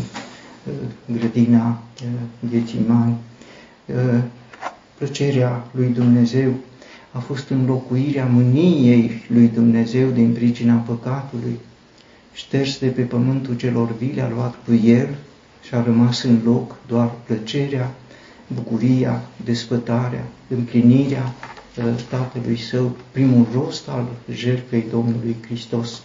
uh, 0.66 1.18
grădina 1.18 1.82
uh, 2.02 2.50
Ghețimani. 2.50 3.16
Uh, 3.86 4.22
plăcerea 4.98 5.66
lui 5.72 5.86
Dumnezeu 5.86 6.52
a 7.12 7.18
fost 7.18 7.48
înlocuirea 7.48 8.24
mâniei 8.26 9.10
lui 9.28 9.48
Dumnezeu 9.48 10.10
din 10.10 10.32
pricina 10.32 10.74
păcatului, 10.74 11.58
Șterse 12.46 12.78
de 12.86 12.90
pe 12.90 13.02
pământul 13.02 13.56
celor 13.56 13.96
vile, 13.96 14.22
a 14.22 14.28
luat 14.28 14.54
cu 14.66 14.74
el 14.74 15.08
și 15.66 15.74
a 15.74 15.82
rămas 15.82 16.22
în 16.22 16.40
loc 16.44 16.76
doar 16.86 17.10
plăcerea, 17.26 17.94
bucuria, 18.54 19.22
despătarea, 19.44 20.24
împlinirea 20.48 21.34
ă, 21.78 21.94
Tatălui 22.10 22.56
Său, 22.58 22.96
primul 23.10 23.46
rost 23.54 23.88
al 23.88 24.06
jertfei 24.32 24.84
Domnului 24.90 25.36
Hristos. 25.46 26.02